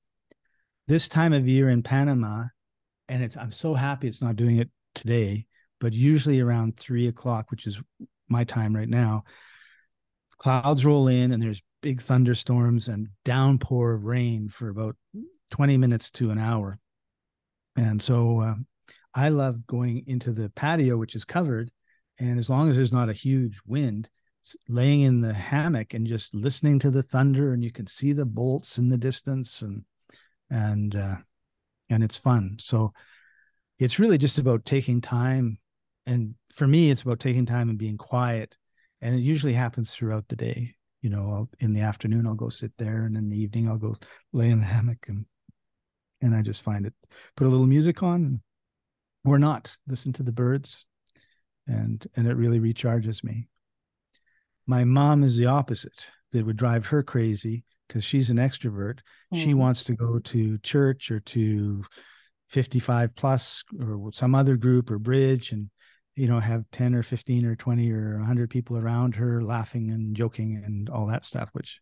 This 0.87 1.07
time 1.07 1.31
of 1.31 1.47
year 1.47 1.69
in 1.69 1.83
Panama, 1.83 2.45
and 3.07 3.23
it's, 3.23 3.37
I'm 3.37 3.51
so 3.51 3.75
happy 3.75 4.07
it's 4.07 4.21
not 4.21 4.35
doing 4.35 4.57
it 4.57 4.71
today, 4.95 5.45
but 5.81 5.91
usually 5.91 6.39
around 6.39 6.77
three 6.77 7.07
o'clock, 7.07 7.51
which 7.51 7.67
is 7.67 7.81
my 8.29 8.45
time 8.45 8.73
right 8.73 8.87
now, 8.87 9.23
clouds 10.37 10.85
roll 10.85 11.09
in 11.09 11.33
and 11.33 11.43
there's 11.43 11.61
big 11.81 12.01
thunderstorms 12.01 12.87
and 12.87 13.09
downpour 13.25 13.93
of 13.93 14.05
rain 14.05 14.47
for 14.47 14.69
about 14.69 14.95
20 15.49 15.75
minutes 15.75 16.09
to 16.11 16.31
an 16.31 16.37
hour. 16.37 16.79
And 17.75 18.01
so 18.01 18.39
uh, 18.39 18.55
I 19.13 19.27
love 19.27 19.67
going 19.67 20.05
into 20.07 20.31
the 20.31 20.49
patio, 20.51 20.95
which 20.95 21.15
is 21.15 21.25
covered 21.25 21.69
and 22.21 22.37
as 22.37 22.49
long 22.49 22.69
as 22.69 22.75
there's 22.75 22.93
not 22.93 23.09
a 23.09 23.13
huge 23.13 23.59
wind, 23.65 24.07
laying 24.69 25.01
in 25.01 25.21
the 25.21 25.33
hammock 25.33 25.95
and 25.95 26.05
just 26.05 26.35
listening 26.35 26.77
to 26.79 26.91
the 26.91 27.01
thunder, 27.01 27.51
and 27.51 27.63
you 27.63 27.71
can 27.71 27.87
see 27.87 28.13
the 28.13 28.25
bolts 28.25 28.77
in 28.77 28.89
the 28.89 28.97
distance, 28.97 29.63
and 29.63 29.83
and 30.49 30.95
uh, 30.95 31.15
and 31.89 32.03
it's 32.03 32.17
fun. 32.17 32.57
So 32.59 32.93
it's 33.79 33.97
really 33.97 34.19
just 34.19 34.37
about 34.37 34.65
taking 34.65 35.01
time, 35.01 35.57
and 36.05 36.35
for 36.53 36.67
me, 36.67 36.89
it's 36.89 37.03
about 37.03 37.19
taking 37.19 37.45
time 37.45 37.69
and 37.69 37.77
being 37.77 37.97
quiet. 37.97 38.55
And 39.01 39.15
it 39.15 39.21
usually 39.21 39.53
happens 39.53 39.93
throughout 39.93 40.27
the 40.27 40.35
day. 40.35 40.75
You 41.01 41.09
know, 41.09 41.31
I'll, 41.31 41.49
in 41.59 41.73
the 41.73 41.81
afternoon 41.81 42.27
I'll 42.27 42.35
go 42.35 42.49
sit 42.49 42.71
there, 42.77 43.03
and 43.03 43.17
in 43.17 43.29
the 43.29 43.37
evening 43.41 43.67
I'll 43.67 43.77
go 43.77 43.95
lay 44.33 44.49
in 44.49 44.59
the 44.59 44.65
hammock 44.65 45.05
and 45.07 45.25
and 46.23 46.35
I 46.35 46.43
just 46.43 46.61
find 46.61 46.85
it. 46.85 46.93
Put 47.35 47.47
a 47.47 47.49
little 47.49 47.65
music 47.65 48.03
on, 48.03 48.41
or 49.25 49.39
not. 49.39 49.75
Listen 49.87 50.13
to 50.13 50.23
the 50.23 50.31
birds, 50.31 50.85
and 51.67 52.05
and 52.15 52.27
it 52.27 52.35
really 52.35 52.59
recharges 52.59 53.23
me 53.23 53.47
my 54.67 54.83
mom 54.83 55.23
is 55.23 55.37
the 55.37 55.47
opposite 55.47 56.07
that 56.31 56.45
would 56.45 56.57
drive 56.57 56.85
her 56.85 57.03
crazy 57.03 57.63
because 57.87 58.03
she's 58.03 58.29
an 58.29 58.37
extrovert 58.37 58.99
mm-hmm. 58.99 59.37
she 59.37 59.53
wants 59.53 59.83
to 59.83 59.93
go 59.93 60.19
to 60.19 60.57
church 60.59 61.11
or 61.11 61.19
to 61.19 61.83
55 62.49 63.15
plus 63.15 63.63
or 63.79 64.11
some 64.13 64.35
other 64.35 64.55
group 64.55 64.89
or 64.89 64.99
bridge 64.99 65.51
and 65.51 65.69
you 66.15 66.27
know 66.27 66.39
have 66.39 66.65
10 66.71 66.95
or 66.95 67.03
15 67.03 67.45
or 67.45 67.55
20 67.55 67.91
or 67.91 68.17
100 68.17 68.49
people 68.49 68.77
around 68.77 69.15
her 69.15 69.43
laughing 69.43 69.89
and 69.91 70.15
joking 70.15 70.61
and 70.65 70.89
all 70.89 71.05
that 71.07 71.25
stuff 71.25 71.49
which 71.53 71.79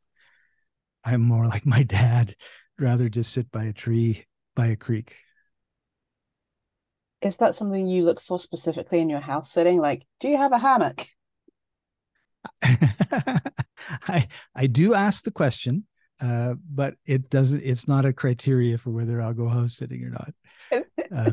i'm 1.04 1.22
more 1.22 1.46
like 1.48 1.66
my 1.66 1.84
dad 1.84 2.36
rather 2.78 3.10
just 3.10 3.32
sit 3.32 3.52
by 3.52 3.66
a 3.66 3.74
tree 3.74 4.26
by 4.56 4.68
a 4.68 4.76
creek 4.76 5.16
is 7.22 7.36
that 7.38 7.56
something 7.56 7.86
you 7.86 8.06
look 8.06 8.22
for 8.22 8.40
specifically 8.40 9.00
in 9.00 9.10
your 9.10 9.20
house 9.20 9.52
sitting? 9.52 9.80
Like, 9.80 10.06
do 10.20 10.30
you 10.30 10.38
have 10.38 10.54
a 10.54 10.58
hammock? 10.58 11.06
I 12.64 14.28
I 14.56 14.68
do 14.68 14.94
ask 14.94 15.24
the 15.24 15.32
question, 15.32 15.86
uh, 16.22 16.54
but 16.74 16.96
it 17.06 17.30
doesn't. 17.30 17.62
It's 17.62 17.88
not 17.88 18.06
a 18.06 18.14
criteria 18.14 18.78
for 18.78 18.92
whether 18.92 19.22
I'll 19.22 19.34
go 19.34 19.48
house 19.48 19.76
sitting 19.76 20.04
or 20.04 20.12
not. 20.12 20.34
uh, 21.16 21.32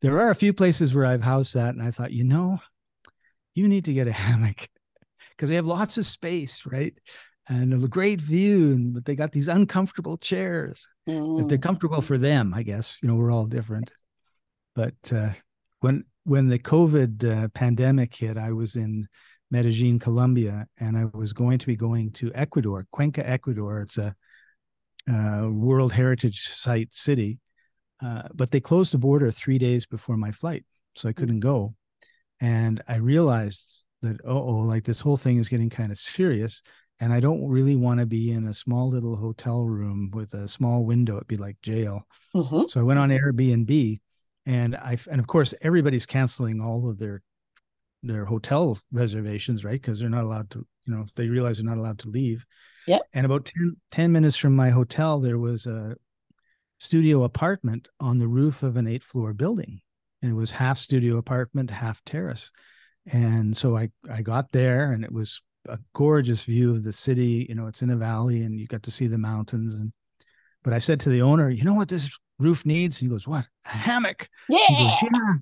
there 0.00 0.20
are 0.20 0.30
a 0.30 0.34
few 0.34 0.52
places 0.52 0.94
where 0.94 1.06
I've 1.06 1.22
housed 1.22 1.52
sat, 1.52 1.74
and 1.74 1.82
I 1.82 1.90
thought, 1.90 2.12
you 2.12 2.24
know, 2.24 2.60
you 3.54 3.68
need 3.68 3.84
to 3.86 3.92
get 3.92 4.08
a 4.08 4.12
hammock 4.24 4.68
because 5.30 5.48
they 5.48 5.56
have 5.56 5.66
lots 5.66 5.98
of 5.98 6.06
space, 6.06 6.64
right? 6.66 6.94
And 7.48 7.72
a 7.72 7.88
great 7.88 8.20
view, 8.20 8.72
and 8.72 8.94
but 8.94 9.04
they 9.04 9.16
got 9.16 9.32
these 9.32 9.48
uncomfortable 9.48 10.18
chairs. 10.18 10.86
Mm. 11.08 11.48
They're 11.48 11.58
comfortable 11.58 12.00
for 12.00 12.16
them, 12.16 12.54
I 12.54 12.62
guess 12.62 12.96
you 13.02 13.08
know 13.08 13.16
we're 13.16 13.32
all 13.32 13.46
different. 13.46 13.90
But 14.74 14.94
uh, 15.12 15.30
when 15.80 16.04
when 16.24 16.48
the 16.48 16.58
COVID 16.58 17.24
uh, 17.24 17.48
pandemic 17.48 18.14
hit, 18.14 18.36
I 18.36 18.52
was 18.52 18.76
in 18.76 19.08
Medellin, 19.50 19.98
Colombia, 19.98 20.66
and 20.78 20.96
I 20.96 21.06
was 21.12 21.32
going 21.32 21.58
to 21.58 21.66
be 21.66 21.76
going 21.76 22.12
to 22.12 22.30
Ecuador, 22.34 22.86
Cuenca, 22.92 23.28
Ecuador. 23.28 23.82
It's 23.82 23.98
a, 23.98 24.14
a 25.08 25.50
World 25.50 25.92
Heritage 25.92 26.48
Site 26.48 26.94
city, 26.94 27.40
uh, 28.02 28.22
but 28.34 28.50
they 28.50 28.60
closed 28.60 28.92
the 28.92 28.98
border 28.98 29.30
three 29.30 29.58
days 29.58 29.86
before 29.86 30.16
my 30.16 30.30
flight, 30.30 30.64
so 30.96 31.08
I 31.08 31.12
couldn't 31.12 31.40
go. 31.40 31.74
And 32.40 32.82
I 32.88 32.96
realized 32.96 33.84
that 34.02 34.18
oh, 34.24 34.40
like 34.40 34.84
this 34.84 35.00
whole 35.00 35.16
thing 35.16 35.38
is 35.38 35.48
getting 35.48 35.70
kind 35.70 35.92
of 35.92 35.98
serious, 35.98 36.62
and 37.00 37.12
I 37.12 37.20
don't 37.20 37.46
really 37.48 37.76
want 37.76 38.00
to 38.00 38.06
be 38.06 38.32
in 38.32 38.46
a 38.46 38.54
small 38.54 38.88
little 38.88 39.16
hotel 39.16 39.64
room 39.64 40.10
with 40.12 40.34
a 40.34 40.48
small 40.48 40.84
window. 40.84 41.16
It'd 41.16 41.28
be 41.28 41.36
like 41.36 41.60
jail. 41.62 42.06
Mm-hmm. 42.34 42.62
So 42.68 42.80
I 42.80 42.82
went 42.82 42.98
on 42.98 43.10
Airbnb 43.10 44.00
and 44.46 44.76
I 44.76 44.98
and 45.10 45.20
of 45.20 45.26
course 45.26 45.54
everybody's 45.62 46.06
canceling 46.06 46.60
all 46.60 46.88
of 46.88 46.98
their 46.98 47.22
their 48.02 48.24
hotel 48.24 48.78
reservations, 48.92 49.64
right? 49.64 49.80
Because 49.80 49.98
they're 49.98 50.08
not 50.08 50.24
allowed 50.24 50.50
to, 50.50 50.66
you 50.86 50.94
know, 50.94 51.06
they 51.16 51.28
realize 51.28 51.58
they're 51.58 51.66
not 51.66 51.78
allowed 51.78 51.98
to 52.00 52.08
leave. 52.08 52.46
Yeah. 52.86 52.98
And 53.12 53.26
about 53.26 53.44
10, 53.44 53.76
10 53.90 54.10
minutes 54.10 54.36
from 54.36 54.56
my 54.56 54.70
hotel, 54.70 55.20
there 55.20 55.38
was 55.38 55.66
a 55.66 55.96
studio 56.80 57.22
apartment 57.24 57.88
on 58.00 58.18
the 58.18 58.26
roof 58.26 58.62
of 58.62 58.76
an 58.76 58.88
eight 58.88 59.04
floor 59.04 59.32
building. 59.32 59.80
And 60.22 60.32
it 60.32 60.34
was 60.34 60.50
half 60.50 60.78
studio 60.78 61.18
apartment, 61.18 61.70
half 61.70 62.02
terrace. 62.04 62.50
And 63.06 63.56
so 63.56 63.76
I, 63.76 63.90
I 64.10 64.22
got 64.22 64.50
there 64.52 64.92
and 64.92 65.04
it 65.04 65.12
was 65.12 65.42
a 65.68 65.78
gorgeous 65.94 66.42
view 66.42 66.74
of 66.74 66.82
the 66.82 66.92
city. 66.92 67.46
You 67.48 67.54
know, 67.54 67.66
it's 67.66 67.82
in 67.82 67.90
a 67.90 67.96
valley 67.96 68.42
and 68.42 68.58
you 68.58 68.66
got 68.66 68.82
to 68.84 68.90
see 68.90 69.06
the 69.06 69.18
mountains. 69.18 69.74
And, 69.74 69.92
but 70.64 70.72
I 70.72 70.78
said 70.78 71.00
to 71.00 71.10
the 71.10 71.22
owner, 71.22 71.50
you 71.50 71.64
know 71.64 71.74
what 71.74 71.88
this 71.88 72.10
roof 72.38 72.64
needs? 72.64 72.98
He 72.98 73.08
goes, 73.08 73.28
What? 73.28 73.44
A 73.66 73.68
hammock. 73.68 74.28
Yeah. 74.48 74.66
He 74.66 74.74
goes, 74.74 74.92
Yeah. 75.02 75.34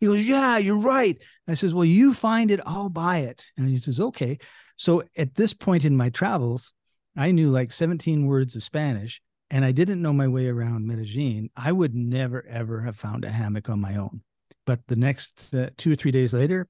He 0.00 0.06
goes, 0.06 0.24
Yeah, 0.24 0.58
you're 0.58 0.78
right. 0.78 1.16
I 1.46 1.54
says, 1.54 1.72
Well, 1.72 1.84
you 1.84 2.12
find 2.12 2.50
it, 2.50 2.60
I'll 2.66 2.90
buy 2.90 3.18
it. 3.18 3.44
And 3.56 3.68
he 3.68 3.78
says, 3.78 4.00
Okay. 4.00 4.38
So 4.76 5.02
at 5.16 5.34
this 5.34 5.54
point 5.54 5.84
in 5.84 5.96
my 5.96 6.10
travels, 6.10 6.72
I 7.16 7.32
knew 7.32 7.50
like 7.50 7.72
17 7.72 8.26
words 8.26 8.54
of 8.54 8.62
Spanish 8.62 9.20
and 9.50 9.64
I 9.64 9.72
didn't 9.72 10.02
know 10.02 10.12
my 10.12 10.28
way 10.28 10.48
around 10.48 10.86
Medellin. 10.86 11.50
I 11.56 11.72
would 11.72 11.94
never, 11.94 12.46
ever 12.46 12.80
have 12.80 12.96
found 12.96 13.24
a 13.24 13.30
hammock 13.30 13.68
on 13.70 13.80
my 13.80 13.96
own. 13.96 14.22
But 14.66 14.80
the 14.86 14.96
next 14.96 15.54
uh, 15.54 15.70
two 15.76 15.92
or 15.92 15.94
three 15.94 16.10
days 16.10 16.34
later, 16.34 16.68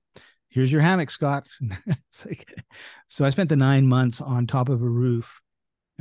here's 0.49 0.71
your 0.71 0.83
hammock, 0.83 1.11
Scott. 1.11 1.49
like, 2.27 2.55
so 3.09 3.25
I 3.25 3.31
spent 3.31 3.49
the 3.49 3.57
nine 3.57 3.87
months 3.87 4.21
on 4.21 4.47
top 4.47 4.69
of 4.69 4.83
a 4.83 4.89
roof, 4.89 5.41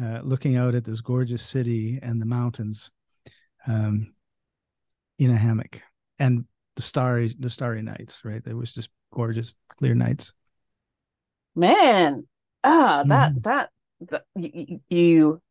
uh, 0.02 0.20
looking 0.24 0.56
out 0.56 0.76
at 0.76 0.86
this 0.86 1.02
gorgeous 1.02 1.42
city 1.42 2.00
and 2.02 2.22
the 2.22 2.26
mountains 2.26 2.92
um, 3.66 4.14
in 5.18 5.32
a 5.32 5.38
hammock 5.38 5.82
and 6.20 6.46
the 6.76 6.82
starry 6.82 7.34
the 7.40 7.50
starry 7.50 7.82
nights 7.82 8.22
right 8.24 8.44
it 8.46 8.54
was 8.54 8.72
just 8.74 8.90
gorgeous 9.12 9.54
clear 9.78 9.96
nights 9.96 10.34
man 11.56 12.28
ah 12.64 13.04
that 13.06 13.34
mm. 13.34 13.44
that, 13.44 13.70
that 14.02 14.24
you, 14.36 14.80
you 14.90 15.42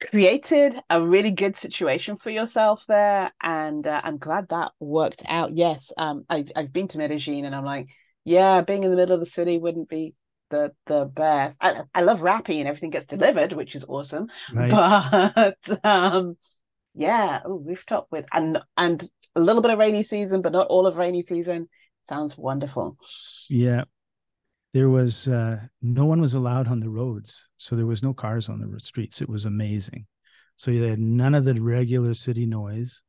created 0.00 0.74
a 0.90 1.00
really 1.00 1.30
good 1.30 1.56
situation 1.56 2.16
for 2.16 2.30
yourself 2.30 2.84
there 2.86 3.32
and 3.42 3.86
uh, 3.86 4.00
i'm 4.04 4.18
glad 4.18 4.46
that 4.50 4.72
worked 4.78 5.22
out 5.26 5.56
yes 5.56 5.90
um 5.96 6.24
I've, 6.28 6.50
I've 6.54 6.72
been 6.72 6.88
to 6.88 6.98
medellin 6.98 7.44
and 7.46 7.54
i'm 7.54 7.64
like 7.64 7.88
yeah 8.24 8.60
being 8.60 8.84
in 8.84 8.90
the 8.90 8.96
middle 8.96 9.14
of 9.14 9.20
the 9.20 9.30
city 9.30 9.58
wouldn't 9.58 9.88
be 9.88 10.14
the 10.50 10.72
the 10.86 11.06
best 11.06 11.56
i, 11.60 11.82
I 11.94 12.02
love 12.02 12.20
Rappi 12.20 12.58
and 12.58 12.68
everything 12.68 12.90
gets 12.90 13.06
delivered 13.06 13.52
which 13.52 13.74
is 13.74 13.84
awesome 13.88 14.28
right. 14.52 14.70
but 14.70 15.84
um 15.84 16.36
yeah, 16.96 17.40
oh, 17.44 17.62
rooftop 17.64 18.08
with 18.10 18.24
and 18.32 18.58
and 18.76 19.08
a 19.36 19.40
little 19.40 19.62
bit 19.62 19.70
of 19.70 19.78
rainy 19.78 20.02
season, 20.02 20.40
but 20.42 20.52
not 20.52 20.68
all 20.68 20.86
of 20.86 20.96
rainy 20.96 21.22
season. 21.22 21.68
Sounds 22.08 22.36
wonderful. 22.36 22.96
Yeah. 23.50 23.84
There 24.76 24.90
was 24.90 25.26
uh, 25.26 25.60
no 25.80 26.04
one 26.04 26.20
was 26.20 26.34
allowed 26.34 26.68
on 26.68 26.80
the 26.80 26.90
roads, 26.90 27.48
so 27.56 27.74
there 27.74 27.86
was 27.86 28.02
no 28.02 28.12
cars 28.12 28.50
on 28.50 28.60
the 28.60 28.78
streets. 28.78 29.22
It 29.22 29.28
was 29.30 29.46
amazing. 29.46 30.04
So 30.58 30.70
you 30.70 30.82
had 30.82 30.98
none 30.98 31.34
of 31.34 31.46
the 31.46 31.58
regular 31.58 32.12
city 32.12 32.44
noise, 32.44 33.02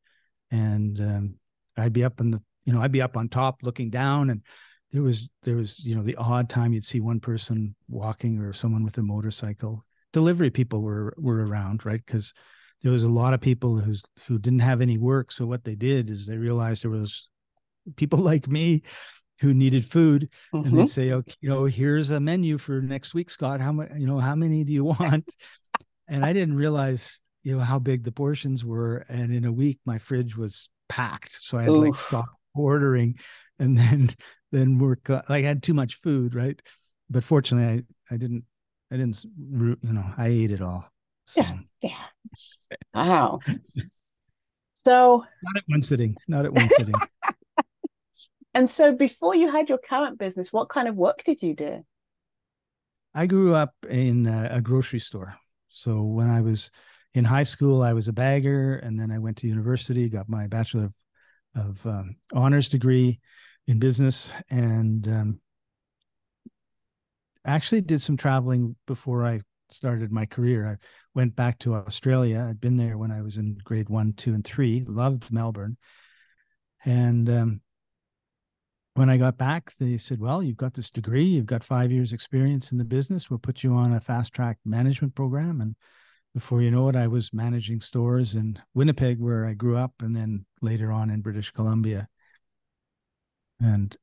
and 0.49 0.97
um, 1.01 1.35
I'd 1.75 1.91
be 1.91 2.05
up 2.05 2.21
in 2.21 2.31
the, 2.31 2.41
you 2.63 2.71
know, 2.71 2.81
I'd 2.81 2.93
be 2.93 3.01
up 3.01 3.17
on 3.17 3.27
top 3.27 3.63
looking 3.63 3.89
down, 3.89 4.29
and 4.29 4.43
there 4.93 5.03
was 5.03 5.27
there 5.43 5.57
was 5.57 5.77
you 5.79 5.93
know 5.93 6.03
the 6.03 6.15
odd 6.15 6.49
time 6.49 6.71
you'd 6.71 6.85
see 6.85 7.01
one 7.01 7.19
person 7.19 7.75
walking 7.89 8.39
or 8.39 8.53
someone 8.53 8.85
with 8.85 8.97
a 8.97 9.03
motorcycle. 9.03 9.83
Delivery 10.13 10.49
people 10.49 10.81
were 10.81 11.13
were 11.17 11.45
around, 11.45 11.85
right? 11.85 11.99
Because 12.05 12.33
there 12.81 12.93
was 12.93 13.03
a 13.03 13.09
lot 13.09 13.33
of 13.33 13.41
people 13.41 13.77
who's 13.77 14.01
who 14.29 14.39
didn't 14.39 14.59
have 14.59 14.79
any 14.79 14.97
work. 14.97 15.33
So 15.33 15.45
what 15.45 15.65
they 15.65 15.75
did 15.75 16.09
is 16.09 16.27
they 16.27 16.37
realized 16.37 16.85
there 16.85 16.91
was 16.91 17.27
people 17.97 18.19
like 18.31 18.47
me 18.47 18.83
who 19.39 19.53
needed 19.53 19.85
food 19.85 20.29
Mhm. 20.53 20.65
and 20.65 20.77
they'd 20.77 20.89
say 20.89 21.11
okay 21.11 21.33
you 21.41 21.49
know 21.49 21.65
here's 21.65 22.09
a 22.09 22.19
menu 22.19 22.57
for 22.57 22.81
next 22.81 23.13
week 23.13 23.29
scott 23.29 23.59
how 23.61 23.71
much 23.71 23.89
you 23.97 24.07
know 24.07 24.19
how 24.19 24.35
many 24.35 24.63
do 24.63 24.71
you 24.73 24.83
want 24.85 25.33
and 26.07 26.25
i 26.25 26.33
didn't 26.33 26.55
realize 26.55 27.19
you 27.43 27.55
know 27.55 27.63
how 27.63 27.79
big 27.79 28.03
the 28.03 28.11
portions 28.11 28.65
were 28.65 29.05
and 29.09 29.33
in 29.33 29.45
a 29.45 29.51
week 29.51 29.79
my 29.85 29.97
fridge 29.97 30.35
was 30.35 30.69
packed 30.89 31.37
so 31.41 31.57
i 31.57 31.63
had 31.63 31.67
to 31.73 31.79
like 31.79 31.97
stop 31.97 32.25
ordering 32.55 33.15
and 33.59 33.77
then 33.77 34.09
then 34.51 34.77
work 34.79 35.09
uh, 35.09 35.21
like 35.29 35.43
i 35.43 35.47
had 35.47 35.61
too 35.61 35.73
much 35.73 35.99
food 36.01 36.33
right 36.33 36.61
but 37.09 37.23
fortunately 37.23 37.83
i 38.09 38.13
i 38.13 38.17
didn't 38.17 38.43
i 38.91 38.97
didn't 38.97 39.23
you 39.51 39.77
know 39.83 40.05
i 40.17 40.27
ate 40.27 40.51
it 40.51 40.61
all 40.61 40.89
so 41.25 41.41
Yeah. 41.41 41.57
Yeah. 41.81 42.05
Wow. 42.93 43.39
So, 44.73 45.25
not 45.43 45.57
at 45.57 45.63
one 45.67 45.81
sitting 45.81 46.15
not 46.27 46.45
at 46.45 46.53
one 46.53 46.69
sitting 46.77 46.93
and 48.57 48.67
so 48.67 48.91
before 48.91 49.35
you 49.35 49.51
had 49.51 49.69
your 49.69 49.77
current 49.77 50.17
business, 50.17 50.51
what 50.51 50.67
kind 50.67 50.87
of 50.87 50.95
work 50.95 51.23
did 51.23 51.43
you 51.43 51.55
do? 51.55 51.85
I 53.13 53.27
grew 53.27 53.53
up 53.53 53.75
in 53.87 54.25
a, 54.25 54.59
grocery 54.61 54.99
store. 54.99 55.35
So 55.69 56.01
when 56.01 56.27
I 56.27 56.41
was 56.41 56.71
in 57.13 57.23
high 57.23 57.43
school, 57.43 57.83
I 57.83 57.93
was 57.93 58.07
a 58.07 58.13
bagger, 58.13 58.77
and 58.77 58.99
then 58.99 59.11
I 59.11 59.19
went 59.19 59.37
to 59.37 59.47
university, 59.47 60.09
got 60.09 60.27
my 60.27 60.47
bachelor 60.47 60.85
of, 60.85 60.93
of 61.55 61.85
um, 61.85 62.15
honors 62.33 62.67
degree 62.67 63.19
in 63.67 63.77
business, 63.77 64.33
and 64.49 65.07
um, 65.07 65.39
actually 67.45 67.81
did 67.81 68.01
some 68.01 68.17
traveling 68.17 68.75
before 68.87 69.23
I 69.23 69.41
started 69.69 70.11
my 70.11 70.25
career. 70.25 70.67
I 70.67 70.77
went 71.13 71.35
back 71.35 71.59
to 71.59 71.75
Australia. 71.75 72.47
I'd 72.49 72.59
been 72.59 72.77
there 72.77 72.97
when 72.97 73.11
I 73.11 73.21
was 73.21 73.37
in 73.37 73.59
grade 73.63 73.87
one, 73.89 74.13
two, 74.13 74.33
and 74.33 74.43
three. 74.43 74.83
Loved 74.87 75.31
Melbourne, 75.31 75.77
and 76.83 77.29
um, 77.29 77.61
when 78.97 79.11
I 79.11 79.17
got 79.17 79.37
back, 79.37 79.75
they 79.77 79.95
said, 79.97 80.19
Well, 80.19 80.41
you've 80.41 80.57
got 80.57 80.73
this 80.73 80.89
degree, 80.89 81.23
you've 81.23 81.45
got 81.45 81.63
five 81.63 81.91
years' 81.91 82.13
experience 82.13 82.71
in 82.71 82.79
the 82.79 82.83
business. 82.83 83.29
We'll 83.29 83.37
put 83.37 83.63
you 83.63 83.73
on 83.73 83.93
a 83.93 83.99
fast 83.99 84.33
track 84.33 84.57
management 84.65 85.13
program. 85.13 85.61
And 85.61 85.75
before 86.33 86.63
you 86.63 86.71
know 86.71 86.89
it, 86.89 86.95
I 86.95 87.05
was 87.05 87.31
managing 87.31 87.79
stores 87.79 88.33
in 88.33 88.59
Winnipeg, 88.73 89.19
where 89.19 89.45
I 89.45 89.53
grew 89.53 89.77
up, 89.77 89.93
and 89.99 90.15
then 90.15 90.47
later 90.63 90.91
on 90.91 91.11
in 91.11 91.21
British 91.21 91.51
Columbia. 91.51 92.07
And 93.59 93.95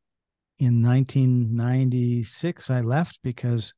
in 0.60 0.80
1996, 0.80 2.70
I 2.70 2.80
left 2.80 3.18
because 3.24 3.74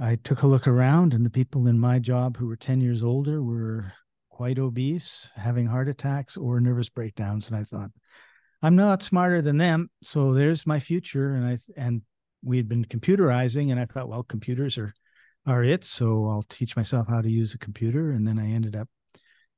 I 0.00 0.16
took 0.16 0.42
a 0.42 0.48
look 0.48 0.66
around, 0.66 1.14
and 1.14 1.24
the 1.24 1.30
people 1.30 1.68
in 1.68 1.78
my 1.78 2.00
job 2.00 2.36
who 2.36 2.48
were 2.48 2.56
10 2.56 2.80
years 2.80 3.04
older 3.04 3.40
were 3.40 3.92
quite 4.30 4.58
obese, 4.58 5.30
having 5.36 5.66
heart 5.66 5.88
attacks 5.88 6.36
or 6.36 6.60
nervous 6.60 6.88
breakdowns. 6.88 7.46
And 7.46 7.56
I 7.56 7.62
thought, 7.62 7.92
I'm 8.62 8.76
not 8.76 9.02
smarter 9.02 9.42
than 9.42 9.58
them, 9.58 9.90
so 10.02 10.32
there's 10.32 10.66
my 10.66 10.78
future. 10.78 11.34
And 11.34 11.44
I 11.44 11.58
and 11.76 12.02
we 12.42 12.56
had 12.56 12.68
been 12.68 12.84
computerizing, 12.84 13.70
and 13.70 13.80
I 13.80 13.86
thought, 13.86 14.08
well, 14.08 14.22
computers 14.22 14.78
are 14.78 14.94
are 15.46 15.64
it, 15.64 15.84
so 15.84 16.26
I'll 16.28 16.44
teach 16.48 16.76
myself 16.76 17.08
how 17.08 17.20
to 17.20 17.30
use 17.30 17.54
a 17.54 17.58
computer. 17.58 18.12
And 18.12 18.26
then 18.26 18.38
I 18.38 18.50
ended 18.50 18.76
up 18.76 18.88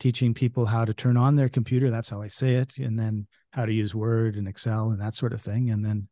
teaching 0.00 0.32
people 0.32 0.64
how 0.64 0.84
to 0.84 0.94
turn 0.94 1.16
on 1.16 1.36
their 1.36 1.50
computer. 1.50 1.90
That's 1.90 2.08
how 2.08 2.22
I 2.22 2.28
say 2.28 2.54
it, 2.54 2.78
and 2.78 2.98
then 2.98 3.26
how 3.50 3.66
to 3.66 3.72
use 3.72 3.94
Word 3.94 4.36
and 4.36 4.48
Excel 4.48 4.90
and 4.90 5.00
that 5.00 5.14
sort 5.14 5.34
of 5.34 5.42
thing. 5.42 5.70
And 5.70 5.84
then 5.84 6.08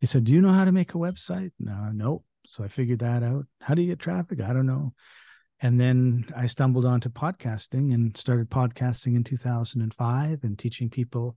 they 0.00 0.06
said, 0.06 0.24
"Do 0.24 0.32
you 0.32 0.40
know 0.40 0.52
how 0.52 0.64
to 0.64 0.72
make 0.72 0.94
a 0.94 0.98
website?" 0.98 1.52
No, 1.60 1.72
uh, 1.72 1.92
nope. 1.92 2.24
So 2.46 2.64
I 2.64 2.68
figured 2.68 2.98
that 2.98 3.22
out. 3.22 3.46
How 3.60 3.74
do 3.74 3.82
you 3.82 3.88
get 3.88 4.00
traffic? 4.00 4.40
I 4.40 4.52
don't 4.52 4.66
know. 4.66 4.94
And 5.60 5.80
then 5.80 6.26
I 6.36 6.46
stumbled 6.48 6.84
onto 6.84 7.08
podcasting 7.08 7.94
and 7.94 8.16
started 8.16 8.50
podcasting 8.50 9.14
in 9.14 9.22
2005 9.22 10.42
and 10.42 10.58
teaching 10.58 10.90
people 10.90 11.36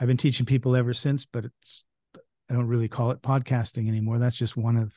I've 0.00 0.08
been 0.08 0.16
teaching 0.16 0.46
people 0.46 0.76
ever 0.76 0.92
since, 0.92 1.24
but 1.24 1.44
it's 1.44 1.84
I 2.50 2.54
don't 2.54 2.68
really 2.68 2.88
call 2.88 3.10
it 3.10 3.22
podcasting 3.22 3.88
anymore. 3.88 4.18
That's 4.18 4.36
just 4.36 4.56
one 4.56 4.76
of 4.76 4.92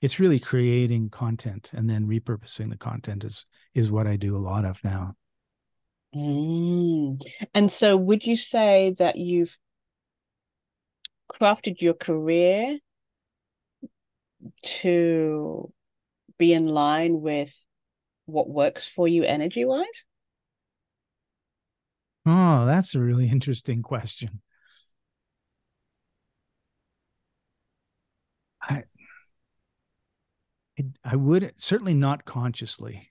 it's 0.00 0.20
really 0.20 0.38
creating 0.38 1.10
content 1.10 1.70
and 1.72 1.90
then 1.90 2.06
repurposing 2.06 2.70
the 2.70 2.76
content 2.76 3.24
is 3.24 3.44
is 3.74 3.90
what 3.90 4.06
I 4.06 4.16
do 4.16 4.36
a 4.36 4.38
lot 4.38 4.64
of 4.64 4.82
now. 4.84 5.14
Mm. 6.14 7.20
And 7.54 7.70
so, 7.70 7.96
would 7.96 8.24
you 8.24 8.36
say 8.36 8.94
that 8.98 9.16
you've 9.16 9.56
crafted 11.30 11.80
your 11.80 11.94
career 11.94 12.78
to 14.62 15.72
be 16.38 16.52
in 16.52 16.66
line 16.66 17.20
with 17.20 17.52
what 18.26 18.48
works 18.48 18.88
for 18.94 19.06
you 19.06 19.24
energy 19.24 19.64
wise? 19.64 19.86
Oh, 22.30 22.66
that's 22.66 22.94
a 22.94 23.00
really 23.00 23.30
interesting 23.30 23.82
question. 23.82 24.42
I 28.62 28.84
it, 30.76 30.86
I 31.02 31.16
would 31.16 31.54
certainly 31.56 31.94
not 31.94 32.26
consciously. 32.26 33.10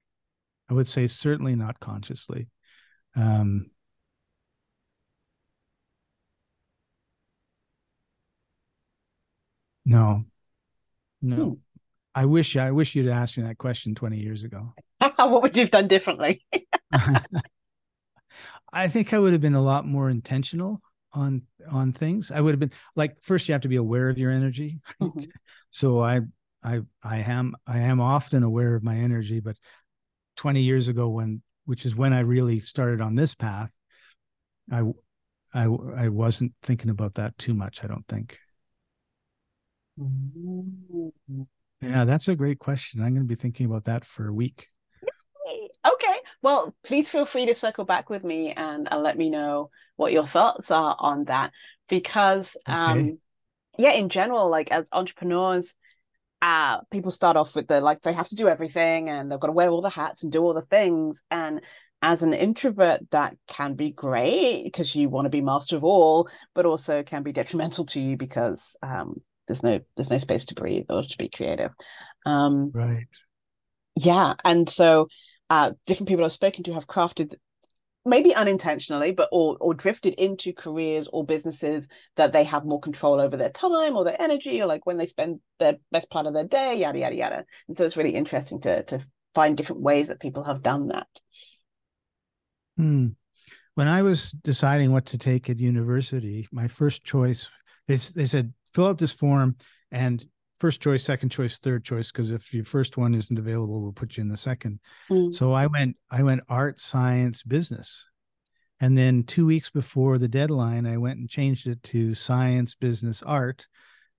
I 0.69 0.73
would 0.75 0.87
say 0.87 1.07
certainly 1.07 1.55
not 1.55 1.79
consciously. 1.79 2.47
Um, 3.15 3.71
no, 9.85 10.25
no. 11.21 11.35
Hmm. 11.35 11.53
I 12.13 12.25
wish 12.25 12.55
I 12.55 12.71
wish 12.71 12.95
you'd 12.95 13.07
asked 13.07 13.37
me 13.37 13.43
that 13.43 13.57
question 13.57 13.95
20 13.95 14.17
years 14.17 14.43
ago. 14.43 14.73
what 14.99 15.41
would 15.41 15.55
you 15.55 15.63
have 15.63 15.71
done 15.71 15.87
differently? 15.87 16.45
I 18.71 18.87
think 18.87 19.13
I 19.13 19.19
would 19.19 19.33
have 19.33 19.41
been 19.41 19.55
a 19.55 19.61
lot 19.61 19.85
more 19.85 20.09
intentional 20.09 20.81
on 21.13 21.43
on 21.71 21.93
things. 21.93 22.31
I 22.31 22.41
would 22.41 22.51
have 22.51 22.59
been 22.59 22.71
like 22.95 23.17
first 23.21 23.47
you 23.47 23.53
have 23.53 23.61
to 23.61 23.67
be 23.67 23.75
aware 23.77 24.09
of 24.09 24.17
your 24.17 24.31
energy. 24.31 24.79
Mhm. 25.01 25.29
So 25.69 25.99
I 25.99 26.21
I 26.63 26.81
I 27.03 27.17
am 27.19 27.55
I 27.65 27.79
am 27.79 27.99
often 27.99 28.43
aware 28.43 28.75
of 28.75 28.83
my 28.83 28.95
energy, 28.95 29.39
but 29.39 29.57
20 30.35 30.61
years 30.63 30.87
ago 30.87 31.09
when 31.09 31.41
which 31.65 31.85
is 31.85 31.95
when 31.95 32.13
I 32.13 32.21
really 32.21 32.59
started 32.59 33.01
on 33.01 33.15
this 33.15 33.35
path, 33.35 33.71
I 34.71 34.83
I 35.53 35.63
I 35.65 36.09
wasn't 36.09 36.53
thinking 36.61 36.89
about 36.89 37.15
that 37.15 37.37
too 37.37 37.53
much, 37.53 37.83
I 37.83 37.87
don't 37.87 38.07
think. 38.07 38.39
Mm. 39.99 41.47
Yeah, 41.81 42.05
that's 42.05 42.27
a 42.27 42.35
great 42.35 42.59
question. 42.59 43.01
I'm 43.01 43.13
going 43.13 43.25
to 43.25 43.27
be 43.27 43.35
thinking 43.35 43.65
about 43.65 43.85
that 43.85 44.05
for 44.05 44.27
a 44.27 44.33
week. 44.33 44.67
Okay. 45.97 46.17
Well, 46.43 46.75
please 46.83 47.09
feel 47.09 47.25
free 47.25 47.47
to 47.47 47.55
circle 47.55 47.85
back 47.85 48.09
with 48.09 48.23
me 48.23 48.51
and, 48.51 48.87
and 48.91 49.03
let 49.03 49.17
me 49.17 49.29
know 49.29 49.71
what 49.95 50.11
your 50.11 50.27
thoughts 50.27 50.69
are 50.69 50.95
on 50.99 51.25
that. 51.25 51.51
Because 51.89 52.55
um 52.65 53.19
yeah, 53.77 53.93
in 53.93 54.09
general, 54.09 54.49
like 54.49 54.69
as 54.71 54.85
entrepreneurs, 54.91 55.73
uh 56.41 56.81
people 56.91 57.11
start 57.11 57.35
off 57.37 57.55
with 57.55 57.67
the 57.67 57.81
like 57.81 58.01
they 58.01 58.13
have 58.13 58.27
to 58.27 58.35
do 58.35 58.47
everything 58.47 59.09
and 59.09 59.31
they've 59.31 59.39
got 59.39 59.47
to 59.47 59.53
wear 59.53 59.69
all 59.69 59.81
the 59.81 59.89
hats 59.89 60.23
and 60.23 60.31
do 60.31 60.41
all 60.43 60.53
the 60.53 60.61
things. 60.63 61.19
And 61.31 61.61
as 62.01 62.21
an 62.21 62.33
introvert, 62.33 63.01
that 63.11 63.35
can 63.47 63.73
be 63.73 63.89
great 63.91 64.65
because 64.65 64.95
you 64.95 65.09
want 65.09 65.25
to 65.25 65.29
be 65.31 65.41
master 65.41 65.75
of 65.75 65.83
all, 65.83 66.29
but 66.53 66.65
also 66.67 67.01
can 67.01 67.23
be 67.23 67.31
detrimental 67.31 67.85
to 67.87 67.99
you 67.99 68.17
because 68.17 68.75
um 68.83 69.21
there's 69.47 69.63
no 69.63 69.79
there's 69.95 70.11
no 70.11 70.19
space 70.19 70.45
to 70.45 70.55
breathe 70.55 70.85
or 70.89 71.01
to 71.01 71.17
be 71.17 71.29
creative. 71.29 71.71
Um 72.25 72.71
Right. 72.73 73.07
yeah, 73.95 74.35
and 74.43 74.69
so 74.69 75.07
uh, 75.49 75.71
different 75.85 76.09
people 76.09 76.25
I've 76.25 76.31
spoken 76.31 76.63
to 76.65 76.73
have 76.73 76.87
crafted, 76.87 77.35
maybe 78.05 78.35
unintentionally, 78.35 79.11
but 79.11 79.29
or 79.31 79.57
or 79.59 79.73
drifted 79.73 80.13
into 80.15 80.53
careers 80.53 81.07
or 81.11 81.25
businesses 81.25 81.87
that 82.15 82.33
they 82.33 82.43
have 82.43 82.65
more 82.65 82.79
control 82.79 83.19
over 83.19 83.37
their 83.37 83.49
time 83.49 83.95
or 83.95 84.03
their 84.03 84.21
energy, 84.21 84.61
or 84.61 84.65
like 84.65 84.85
when 84.85 84.97
they 84.97 85.07
spend 85.07 85.39
the 85.59 85.79
best 85.91 86.09
part 86.09 86.25
of 86.25 86.33
their 86.33 86.47
day, 86.47 86.75
yada 86.79 86.99
yada 86.99 87.15
yada. 87.15 87.45
And 87.67 87.77
so 87.77 87.85
it's 87.85 87.97
really 87.97 88.15
interesting 88.15 88.61
to 88.61 88.83
to 88.83 89.05
find 89.35 89.55
different 89.55 89.81
ways 89.81 90.07
that 90.07 90.19
people 90.19 90.43
have 90.43 90.63
done 90.63 90.87
that. 90.87 91.07
Hmm. 92.77 93.09
When 93.75 93.87
I 93.87 94.01
was 94.01 94.31
deciding 94.31 94.91
what 94.91 95.05
to 95.07 95.17
take 95.19 95.49
at 95.49 95.59
university, 95.59 96.47
my 96.51 96.67
first 96.67 97.03
choice, 97.03 97.47
they, 97.87 97.97
they 97.97 98.25
said, 98.25 98.53
fill 98.73 98.87
out 98.87 98.97
this 98.97 99.13
form 99.13 99.55
and 99.91 100.25
first 100.59 100.81
choice, 100.81 101.03
second 101.03 101.29
choice, 101.29 101.57
third 101.57 101.83
choice, 101.83 102.11
because 102.11 102.31
if 102.31 102.53
your 102.53 102.65
first 102.65 102.97
one 102.97 103.13
isn't 103.13 103.37
available, 103.37 103.81
we'll 103.81 103.91
put 103.91 104.17
you 104.17 104.21
in 104.21 104.29
the 104.29 104.37
second. 104.37 104.79
Mm. 105.09 105.33
So 105.33 105.51
I 105.51 105.67
went, 105.67 105.97
I 106.09 106.23
went 106.23 106.41
art, 106.49 106.79
science, 106.79 107.43
business. 107.43 108.05
And 108.79 108.97
then 108.97 109.23
two 109.23 109.45
weeks 109.45 109.69
before 109.69 110.17
the 110.17 110.27
deadline, 110.27 110.85
I 110.85 110.97
went 110.97 111.19
and 111.19 111.29
changed 111.29 111.67
it 111.67 111.81
to 111.83 112.13
science, 112.13 112.75
business, 112.75 113.23
art. 113.23 113.65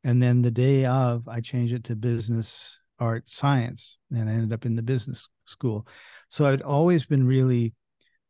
And 0.05 0.23
then 0.23 0.43
the 0.43 0.51
day 0.51 0.85
of, 0.85 1.29
I 1.29 1.41
changed 1.41 1.75
it 1.75 1.85
to 1.85 1.97
business, 1.97 2.79
art, 2.99 3.29
science. 3.29 3.99
And 4.11 4.29
I 4.29 4.33
ended 4.33 4.53
up 4.53 4.67
in 4.67 4.75
the 4.75 4.83
business 4.83 5.29
school. 5.45 5.87
So 6.29 6.45
I'd 6.45 6.63
always 6.63 7.05
been 7.05 7.27
really 7.27 7.75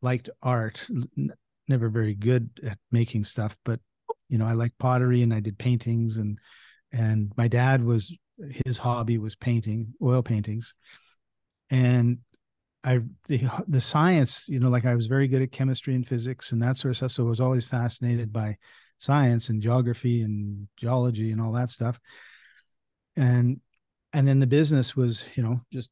liked 0.02 0.28
art, 0.42 0.86
n- 0.90 1.32
never 1.66 1.88
very 1.88 2.14
good 2.14 2.50
at 2.64 2.78
making 2.90 3.24
stuff, 3.24 3.56
but 3.64 3.80
you 4.28 4.38
know, 4.38 4.46
I 4.46 4.52
liked 4.52 4.78
pottery 4.78 5.22
and 5.22 5.32
I 5.32 5.40
did 5.40 5.58
paintings 5.58 6.18
and 6.18 6.38
and 6.92 7.32
my 7.36 7.48
dad 7.48 7.84
was 7.84 8.14
his 8.66 8.78
hobby 8.78 9.18
was 9.18 9.34
painting, 9.36 9.94
oil 10.02 10.22
paintings. 10.22 10.74
And 11.70 12.18
I 12.84 13.00
the 13.26 13.48
the 13.66 13.80
science, 13.80 14.48
you 14.48 14.60
know, 14.60 14.68
like 14.68 14.86
I 14.86 14.94
was 14.94 15.06
very 15.06 15.28
good 15.28 15.42
at 15.42 15.52
chemistry 15.52 15.94
and 15.94 16.06
physics 16.06 16.52
and 16.52 16.62
that 16.62 16.76
sort 16.76 16.90
of 16.90 16.96
stuff. 16.96 17.10
So 17.12 17.26
I 17.26 17.28
was 17.28 17.40
always 17.40 17.66
fascinated 17.66 18.32
by 18.32 18.56
science 18.98 19.48
and 19.48 19.62
geography 19.62 20.22
and 20.22 20.68
geology 20.76 21.32
and 21.32 21.40
all 21.40 21.52
that 21.52 21.70
stuff. 21.70 21.98
And 23.16 23.60
and 24.12 24.26
then 24.26 24.40
the 24.40 24.46
business 24.46 24.96
was, 24.96 25.24
you 25.34 25.42
know, 25.42 25.60
just 25.72 25.90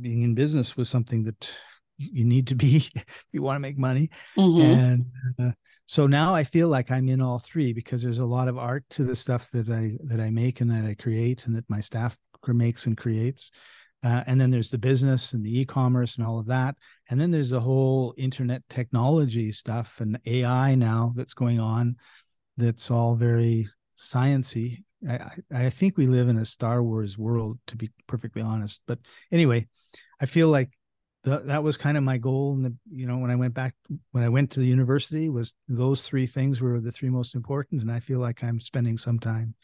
being 0.00 0.22
in 0.22 0.34
business 0.34 0.76
was 0.76 0.88
something 0.88 1.24
that 1.24 1.50
you 1.98 2.24
need 2.24 2.48
to 2.48 2.54
be 2.54 2.76
if 2.94 3.24
you 3.32 3.42
want 3.42 3.56
to 3.56 3.60
make 3.60 3.78
money. 3.78 4.10
Mm-hmm. 4.36 4.60
And 4.60 5.06
uh, 5.38 5.52
so 5.86 6.06
now 6.06 6.34
I 6.34 6.44
feel 6.44 6.68
like 6.68 6.90
I'm 6.90 7.08
in 7.08 7.20
all 7.20 7.38
three 7.38 7.72
because 7.72 8.02
there's 8.02 8.18
a 8.18 8.24
lot 8.24 8.48
of 8.48 8.58
art 8.58 8.84
to 8.90 9.04
the 9.04 9.16
stuff 9.16 9.50
that 9.50 9.68
I 9.68 9.96
that 10.04 10.20
I 10.20 10.30
make 10.30 10.60
and 10.60 10.70
that 10.70 10.84
I 10.84 10.94
create 10.94 11.46
and 11.46 11.56
that 11.56 11.68
my 11.68 11.80
staff 11.80 12.16
makes 12.48 12.86
and 12.86 12.96
creates. 12.96 13.50
Uh, 14.04 14.22
and 14.26 14.40
then 14.40 14.50
there's 14.50 14.70
the 14.70 14.78
business 14.78 15.32
and 15.32 15.44
the 15.44 15.60
e-commerce 15.60 16.16
and 16.16 16.24
all 16.24 16.38
of 16.38 16.46
that. 16.46 16.76
And 17.10 17.20
then 17.20 17.30
there's 17.30 17.50
the 17.50 17.60
whole 17.60 18.14
internet 18.16 18.62
technology 18.68 19.50
stuff 19.50 20.00
and 20.00 20.18
AI 20.26 20.74
now 20.74 21.12
that's 21.16 21.34
going 21.34 21.58
on. 21.58 21.96
That's 22.56 22.90
all 22.90 23.16
very 23.16 23.66
sciency. 23.98 24.84
I, 25.08 25.30
I 25.52 25.70
think 25.70 25.96
we 25.96 26.06
live 26.06 26.28
in 26.28 26.36
a 26.36 26.44
Star 26.44 26.82
Wars 26.82 27.18
world, 27.18 27.58
to 27.68 27.76
be 27.76 27.90
perfectly 28.06 28.42
honest. 28.42 28.80
But 28.86 28.98
anyway, 29.32 29.66
I 30.20 30.26
feel 30.26 30.48
like 30.48 30.70
the, 31.26 31.40
that 31.40 31.64
was 31.64 31.76
kind 31.76 31.96
of 31.96 32.04
my 32.04 32.18
goal. 32.18 32.52
And 32.52 32.78
you 32.88 33.06
know, 33.06 33.18
when 33.18 33.32
I 33.32 33.34
went 33.34 33.52
back, 33.52 33.74
when 34.12 34.22
I 34.22 34.28
went 34.28 34.52
to 34.52 34.60
the 34.60 34.66
university, 34.66 35.28
was 35.28 35.54
those 35.66 36.06
three 36.06 36.24
things 36.24 36.60
were 36.60 36.80
the 36.80 36.92
three 36.92 37.10
most 37.10 37.34
important. 37.34 37.82
And 37.82 37.90
I 37.90 37.98
feel 37.98 38.20
like 38.20 38.44
I'm 38.44 38.60
spending 38.60 38.96
some 38.96 39.18
time 39.18 39.54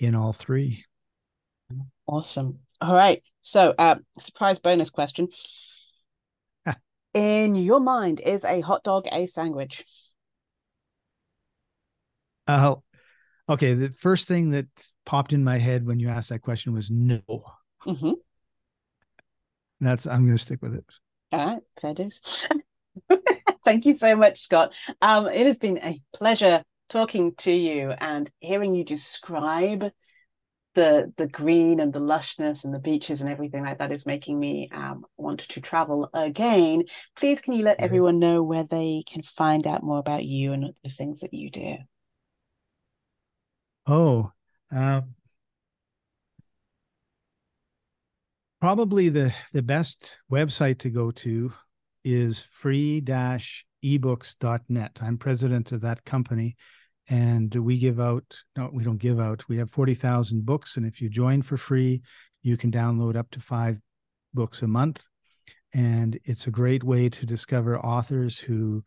in 0.00 0.16
all 0.16 0.32
three. 0.32 0.84
Awesome. 2.08 2.58
All 2.80 2.92
right. 2.92 3.22
So, 3.40 3.72
uh, 3.78 3.94
surprise 4.18 4.58
bonus 4.58 4.90
question. 4.90 5.28
In 7.14 7.54
your 7.54 7.78
mind, 7.78 8.20
is 8.20 8.44
a 8.44 8.60
hot 8.60 8.82
dog 8.82 9.04
a 9.12 9.26
sandwich? 9.26 9.84
Uh, 12.48 12.74
okay. 13.48 13.74
The 13.74 13.90
first 13.90 14.26
thing 14.26 14.50
that 14.50 14.66
popped 15.06 15.32
in 15.32 15.44
my 15.44 15.58
head 15.58 15.86
when 15.86 16.00
you 16.00 16.08
asked 16.08 16.30
that 16.30 16.42
question 16.42 16.72
was 16.74 16.90
no. 16.90 17.20
Mm-hmm. 17.86 18.12
That's 19.80 20.06
I'm 20.08 20.26
going 20.26 20.36
to 20.36 20.42
stick 20.42 20.60
with 20.60 20.74
it. 20.74 20.84
All 21.32 21.46
right, 21.46 21.62
fair 21.80 21.94
dues. 21.94 22.20
Thank 23.64 23.86
you 23.86 23.94
so 23.94 24.14
much, 24.16 24.40
Scott. 24.40 24.72
Um, 25.00 25.26
it 25.26 25.46
has 25.46 25.56
been 25.56 25.78
a 25.78 26.00
pleasure 26.14 26.62
talking 26.90 27.34
to 27.38 27.52
you 27.52 27.90
and 27.90 28.30
hearing 28.40 28.74
you 28.74 28.84
describe 28.84 29.90
the 30.74 31.12
the 31.16 31.26
green 31.26 31.80
and 31.80 31.92
the 31.92 32.00
lushness 32.00 32.64
and 32.64 32.72
the 32.72 32.78
beaches 32.78 33.20
and 33.20 33.28
everything 33.28 33.62
like 33.62 33.78
that 33.78 33.92
is 33.92 34.06
making 34.06 34.38
me 34.38 34.70
um, 34.74 35.04
want 35.16 35.40
to 35.40 35.60
travel 35.60 36.08
again. 36.14 36.84
Please, 37.16 37.40
can 37.40 37.54
you 37.54 37.64
let 37.64 37.76
mm-hmm. 37.76 37.84
everyone 37.84 38.18
know 38.18 38.42
where 38.42 38.64
they 38.64 39.04
can 39.10 39.22
find 39.22 39.66
out 39.66 39.82
more 39.82 39.98
about 39.98 40.24
you 40.24 40.52
and 40.52 40.72
the 40.82 40.90
things 40.90 41.20
that 41.20 41.34
you 41.34 41.50
do? 41.50 41.76
Oh, 43.86 44.32
um, 44.70 45.14
probably 48.62 49.08
the 49.08 49.34
the 49.52 49.60
best 49.60 50.18
website 50.30 50.78
to 50.78 50.88
go 50.88 51.10
to 51.10 51.52
is 52.04 52.46
free-ebooks.net. 52.60 54.98
I'm 55.02 55.18
president 55.18 55.72
of 55.72 55.80
that 55.80 56.04
company 56.04 56.54
and 57.08 57.52
we 57.52 57.76
give 57.76 57.98
out 57.98 58.22
no 58.56 58.70
we 58.72 58.84
don't 58.84 59.00
give 59.00 59.18
out. 59.18 59.48
We 59.48 59.56
have 59.56 59.72
40,000 59.72 60.46
books 60.46 60.76
and 60.76 60.86
if 60.86 61.02
you 61.02 61.08
join 61.08 61.42
for 61.42 61.56
free 61.56 62.02
you 62.42 62.56
can 62.56 62.70
download 62.70 63.16
up 63.16 63.32
to 63.32 63.40
5 63.40 63.78
books 64.32 64.62
a 64.62 64.68
month. 64.68 65.04
And 65.74 66.20
it's 66.24 66.46
a 66.46 66.52
great 66.52 66.84
way 66.84 67.08
to 67.08 67.26
discover 67.26 67.80
authors 67.80 68.38
who 68.38 68.84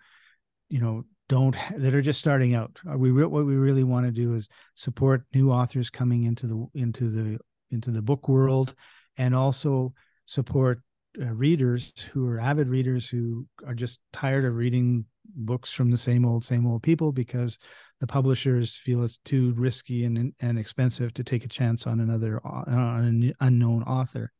you 0.70 0.80
know 0.80 1.04
don't 1.28 1.58
that 1.78 1.94
are 1.94 2.02
just 2.02 2.22
starting 2.22 2.56
out. 2.56 2.80
Uh, 2.90 2.98
we 2.98 3.12
what 3.12 3.46
we 3.46 3.56
really 3.56 3.84
want 3.84 4.06
to 4.06 4.12
do 4.14 4.36
is 4.36 4.48
support 4.76 5.26
new 5.34 5.52
authors 5.52 5.90
coming 5.90 6.24
into 6.24 6.48
the 6.48 6.66
into 6.76 7.10
the 7.10 7.40
into 7.72 7.92
the 7.92 8.02
book 8.02 8.30
world 8.30 8.74
and 9.18 9.36
also 9.36 9.94
support 10.26 10.82
uh, 11.22 11.26
readers 11.26 11.94
who 12.12 12.28
are 12.28 12.40
avid 12.40 12.68
readers 12.68 13.08
who 13.08 13.46
are 13.66 13.74
just 13.74 14.00
tired 14.12 14.46
of 14.46 14.56
reading 14.56 15.06
books 15.36 15.72
from 15.72 15.90
the 15.92 15.98
same 15.98 16.26
old 16.26 16.44
same 16.44 16.66
old 16.66 16.84
people 16.84 17.12
because 17.12 17.58
the 18.00 18.08
publishers 18.08 18.76
feel 18.76 19.04
it's 19.04 19.20
too 19.20 19.54
risky 19.54 20.06
and 20.06 20.34
and 20.40 20.60
expensive 20.60 21.14
to 21.14 21.24
take 21.24 21.46
a 21.46 21.50
chance 21.50 21.88
on 21.88 22.00
another 22.00 22.46
on 22.46 23.04
an 23.04 23.34
unknown 23.40 23.84
author. 23.84 24.32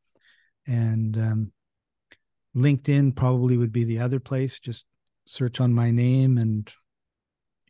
And 0.68 1.18
um, 1.18 1.52
linkedin 2.56 3.16
probably 3.16 3.58
would 3.58 3.72
be 3.72 3.84
the 3.84 4.00
other 4.00 4.20
place. 4.20 4.60
Just 4.60 4.86
search 5.28 5.60
on 5.60 5.74
my 5.74 5.92
name 5.92 6.38
and 6.38 6.70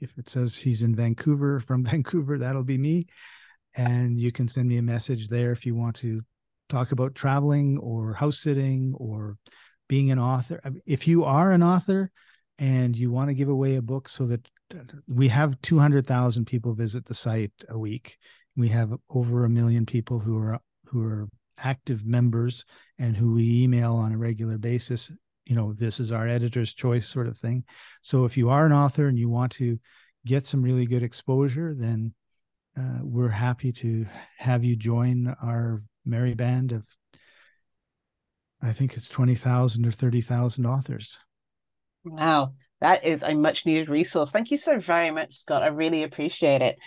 if 0.02 0.18
it 0.18 0.28
says 0.28 0.58
he's 0.58 0.84
in 0.84 0.96
vancouver 0.96 1.60
from 1.68 1.84
vancouver 1.84 2.38
that'll 2.38 2.64
be 2.64 2.78
me. 2.78 3.08
And 3.76 4.20
you 4.20 4.32
can 4.32 4.48
send 4.48 4.70
me 4.70 4.78
a 4.78 4.82
message 4.82 5.28
there 5.28 5.52
if 5.52 5.66
you 5.66 5.76
want 5.76 5.98
to 5.98 6.22
talk 6.70 6.92
about 6.92 7.16
traveling 7.16 7.78
or 7.78 8.14
house 8.14 8.40
sitting 8.40 8.94
or 8.98 9.38
being 9.88 10.10
an 10.10 10.18
author 10.18 10.60
if 10.86 11.08
you 11.08 11.24
are 11.24 11.52
an 11.52 11.62
author 11.62 12.12
and 12.58 12.98
you 12.98 13.12
want 13.12 13.30
to 13.30 13.34
give 13.34 13.50
away 13.50 13.76
a 13.76 13.82
book 13.82 14.10
so 14.10 14.26
that 14.26 14.48
we 15.08 15.28
have 15.28 15.62
200,000 15.62 16.46
people 16.46 16.74
visit 16.74 17.06
the 17.06 17.14
site 17.14 17.52
a 17.70 17.78
week. 17.78 18.18
We 18.56 18.70
have 18.70 18.94
over 19.10 19.46
a 19.46 19.50
million 19.50 19.86
people 19.86 20.20
who 20.20 20.38
are 20.38 20.60
who 20.86 21.04
are 21.04 21.28
active 21.58 22.06
members 22.06 22.66
and 22.98 23.16
who 23.16 23.34
we 23.34 23.64
email 23.64 23.94
on 23.94 24.12
a 24.12 24.18
regular 24.18 24.58
basis. 24.58 25.12
You 25.46 25.56
know, 25.56 25.74
this 25.74 26.00
is 26.00 26.12
our 26.12 26.28
editor's 26.28 26.74
choice 26.74 27.08
sort 27.08 27.28
of 27.28 27.38
thing. 27.38 27.64
So 28.02 28.26
if 28.26 28.38
you 28.38 28.50
are 28.50 28.66
an 28.66 28.74
author 28.74 29.08
and 29.08 29.18
you 29.18 29.30
want 29.30 29.52
to 29.54 29.80
get 30.26 30.48
some 30.48 30.64
really 30.64 30.86
good 30.86 31.04
exposure, 31.04 31.74
then 31.76 32.14
uh, 32.78 33.00
we're 33.02 33.30
happy 33.30 33.72
to 33.72 34.06
have 34.38 34.64
you 34.64 34.76
join 34.76 35.36
our 35.42 35.84
merry 36.06 36.34
band 36.34 36.72
of 36.72 36.86
I 38.62 38.74
think 38.74 38.96
it's 38.98 39.10
20,000 39.10 39.86
or 39.86 39.92
30,000 39.92 40.66
authors. 40.66 41.20
Wow 42.04 42.54
that 42.82 43.04
is 43.04 43.24
a 43.24 43.34
much 43.34 43.66
needed 43.66 43.90
resource. 43.90 44.32
Thank 44.32 44.52
you 44.52 44.58
so 44.58 44.80
very 44.80 45.12
much, 45.12 45.36
Scott. 45.36 45.64
I 45.64 45.68
really 45.68 46.04
appreciate 46.04 46.62
it. 46.62 46.78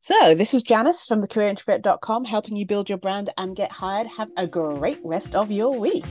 So, 0.00 0.34
this 0.34 0.54
is 0.54 0.62
Janice 0.62 1.06
from 1.06 1.22
thecareerintrovert.com 1.22 2.24
helping 2.24 2.56
you 2.56 2.66
build 2.66 2.88
your 2.88 2.98
brand 2.98 3.30
and 3.36 3.56
get 3.56 3.70
hired. 3.70 4.06
Have 4.06 4.28
a 4.36 4.46
great 4.46 5.00
rest 5.04 5.34
of 5.34 5.50
your 5.50 5.78
week. 5.78 6.04